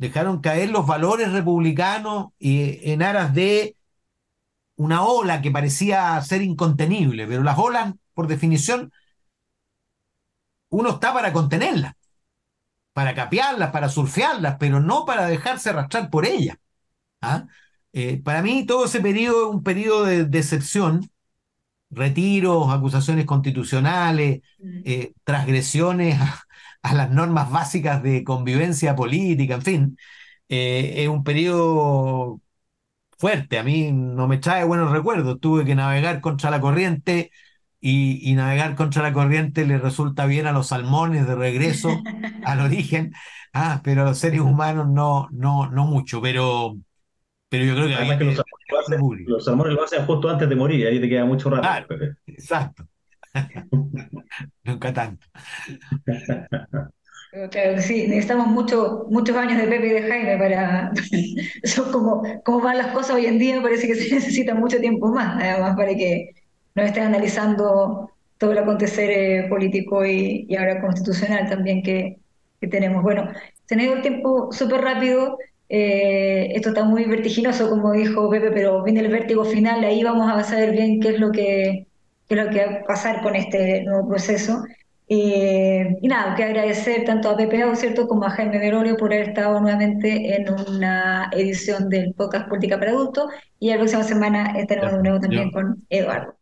dejaron 0.00 0.40
caer 0.40 0.70
los 0.70 0.86
valores 0.86 1.30
republicanos 1.30 2.28
en 2.40 3.02
aras 3.02 3.34
de 3.34 3.76
una 4.76 5.02
ola 5.04 5.42
que 5.42 5.50
parecía 5.50 6.18
ser 6.22 6.40
incontenible, 6.40 7.26
pero 7.26 7.42
las 7.42 7.58
olas, 7.58 7.92
por 8.14 8.26
definición, 8.26 8.90
uno 10.70 10.90
está 10.92 11.12
para 11.12 11.34
contenerlas, 11.34 11.92
para 12.94 13.14
capearlas, 13.14 13.70
para 13.72 13.90
surfearlas, 13.90 14.56
pero 14.58 14.80
no 14.80 15.04
para 15.04 15.26
dejarse 15.26 15.68
arrastrar 15.68 16.08
por 16.08 16.24
ellas. 16.24 16.56
¿ah? 17.20 17.46
Eh, 17.92 18.22
para 18.24 18.40
mí 18.40 18.64
todo 18.64 18.86
ese 18.86 19.00
periodo 19.00 19.50
es 19.50 19.54
un 19.56 19.62
periodo 19.62 20.04
de 20.04 20.24
decepción 20.24 21.10
retiros, 21.90 22.72
acusaciones 22.72 23.26
constitucionales, 23.26 24.40
Mm. 24.58 24.80
eh, 24.84 25.12
transgresiones 25.24 26.18
a, 26.20 26.42
a 26.82 26.94
las 26.94 27.10
normas 27.10 27.50
básicas 27.50 28.02
de 28.02 28.24
convivencia 28.24 28.96
política, 28.96 29.54
en 29.56 29.62
fin, 29.62 29.98
eh, 30.48 30.94
es 30.98 31.08
un 31.08 31.24
periodo 31.24 32.40
fuerte. 33.18 33.58
A 33.58 33.62
mí 33.64 33.92
no 33.92 34.28
me 34.28 34.38
trae 34.38 34.64
buenos 34.64 34.90
recuerdos. 34.92 35.40
Tuve 35.40 35.64
que 35.64 35.74
navegar 35.74 36.20
contra 36.20 36.50
la 36.50 36.60
corriente 36.60 37.30
y, 37.80 38.20
y 38.30 38.34
navegar 38.34 38.74
contra 38.76 39.02
la 39.02 39.12
corriente 39.12 39.66
le 39.66 39.78
resulta 39.78 40.26
bien 40.26 40.46
a 40.46 40.52
los 40.52 40.68
salmones 40.68 41.26
de 41.26 41.34
regreso 41.34 42.04
al 42.42 42.60
origen. 42.60 43.12
Ah, 43.52 43.80
pero 43.84 44.02
a 44.02 44.04
los 44.06 44.18
seres 44.18 44.40
humanos 44.40 44.88
no, 44.88 45.28
no, 45.32 45.70
no 45.70 45.86
mucho. 45.86 46.20
Pero, 46.22 46.76
pero 47.48 47.64
yo 47.64 47.74
creo 47.74 47.88
que 47.88 47.94
Además 47.94 48.16
había 48.16 48.18
que 48.18 48.24
los 49.26 49.44
salmones 49.44 49.74
lo 49.74 49.84
hacen, 49.84 50.06
justo 50.06 50.28
antes 50.28 50.48
de 50.48 50.56
morir, 50.56 50.86
ahí 50.86 51.00
te 51.00 51.08
queda 51.08 51.24
mucho 51.24 51.50
rato, 51.50 51.62
Claro, 51.62 51.86
exacto. 52.26 52.86
Nunca 54.64 54.92
tanto. 54.92 55.26
Claro 57.30 57.80
sí, 57.80 58.08
necesitamos 58.08 58.48
mucho, 58.48 59.06
muchos 59.08 59.36
años 59.36 59.56
de 59.58 59.68
Pepe 59.68 59.86
y 59.86 59.90
de 59.90 60.02
Jaime 60.02 60.36
para... 60.36 60.90
Son 61.64 61.92
como, 61.92 62.22
como 62.44 62.60
van 62.60 62.78
las 62.78 62.88
cosas 62.92 63.16
hoy 63.16 63.26
en 63.26 63.38
día, 63.38 63.62
parece 63.62 63.86
que 63.86 63.94
se 63.94 64.12
necesita 64.14 64.54
mucho 64.54 64.80
tiempo 64.80 65.12
más, 65.12 65.40
además, 65.42 65.76
para 65.76 65.94
que 65.94 66.30
nos 66.74 66.86
estén 66.86 67.04
analizando 67.04 68.10
todo 68.36 68.52
el 68.52 68.58
acontecer 68.58 69.10
eh, 69.10 69.48
político 69.48 70.04
y, 70.04 70.46
y 70.48 70.56
ahora 70.56 70.80
constitucional 70.80 71.48
también 71.48 71.82
que, 71.84 72.18
que 72.60 72.66
tenemos. 72.66 73.02
Bueno, 73.04 73.30
se 73.66 73.76
nos 73.76 73.84
ido 73.84 73.94
el 73.94 74.02
tiempo 74.02 74.50
súper 74.52 74.80
rápido, 74.80 75.38
eh, 75.68 76.52
esto 76.56 76.70
está 76.70 76.82
muy 76.84 77.04
vertiginoso, 77.04 77.68
como 77.70 77.92
dijo 77.92 78.28
Pepe, 78.28 78.50
pero 78.50 78.82
viene 78.82 79.00
el 79.00 79.08
vértigo 79.08 79.44
final, 79.44 79.84
ahí 79.84 80.02
vamos 80.02 80.28
a 80.32 80.42
saber 80.42 80.72
bien 80.72 80.98
qué 81.00 81.10
es 81.10 81.20
lo 81.20 81.30
que, 81.30 81.86
qué 82.30 82.36
es 82.38 82.44
lo 82.46 82.50
que 82.50 82.64
va 82.64 82.72
a 82.78 82.84
pasar 82.84 83.22
con 83.22 83.34
este 83.34 83.82
nuevo 83.82 84.08
proceso. 84.08 84.62
Eh, 85.08 85.96
y 86.00 86.06
nada, 86.06 86.36
que 86.36 86.44
agradecer 86.44 87.04
tanto 87.04 87.28
a 87.28 87.36
Pepe 87.36 87.62
Au, 87.62 87.74
¿cierto?, 87.74 88.06
como 88.06 88.24
a 88.24 88.30
Jaime 88.30 88.60
Merolio 88.60 88.96
por 88.96 89.12
haber 89.12 89.30
estado 89.30 89.60
nuevamente 89.60 90.36
en 90.36 90.48
una 90.48 91.28
edición 91.32 91.88
del 91.88 92.14
podcast 92.14 92.48
Política 92.48 92.78
para 92.78 92.92
Adultos 92.92 93.26
y 93.58 93.70
la 93.70 93.78
próxima 93.78 94.04
semana 94.04 94.56
estaremos 94.56 94.92
Ya, 94.92 94.96
de 94.96 95.02
nuevo 95.02 95.18
yo, 95.18 95.20
también 95.20 95.50
con 95.50 95.84
Eduardo. 95.90 96.38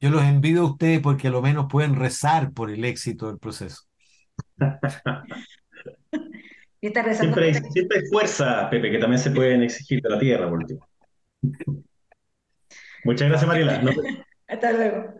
yo 0.00 0.10
los 0.10 0.22
envidio 0.24 0.60
a 0.62 0.70
ustedes 0.72 1.00
porque 1.00 1.28
a 1.28 1.30
lo 1.30 1.40
menos 1.40 1.66
pueden 1.70 1.96
rezar 1.96 2.52
por 2.52 2.70
el 2.70 2.84
éxito 2.84 3.28
del 3.28 3.38
proceso. 3.38 3.84
Y 6.82 6.86
está 6.86 7.02
rezando 7.02 7.38
Siempre 7.38 7.44
hay, 7.46 7.54
siempre 7.72 7.98
hay 7.98 8.06
fuerza, 8.06 8.68
Pepe, 8.70 8.90
que 8.90 8.98
también 8.98 9.20
se 9.20 9.30
pueden 9.30 9.62
exigir 9.62 10.00
de 10.00 10.08
la 10.08 10.18
tierra, 10.18 10.48
por 10.48 10.58
último. 10.58 10.88
Muchas 13.04 13.28
gracias, 13.28 13.46
Mariela. 13.46 13.82
Nos. 13.82 13.96
Hasta 14.48 14.72
luego. 14.72 15.19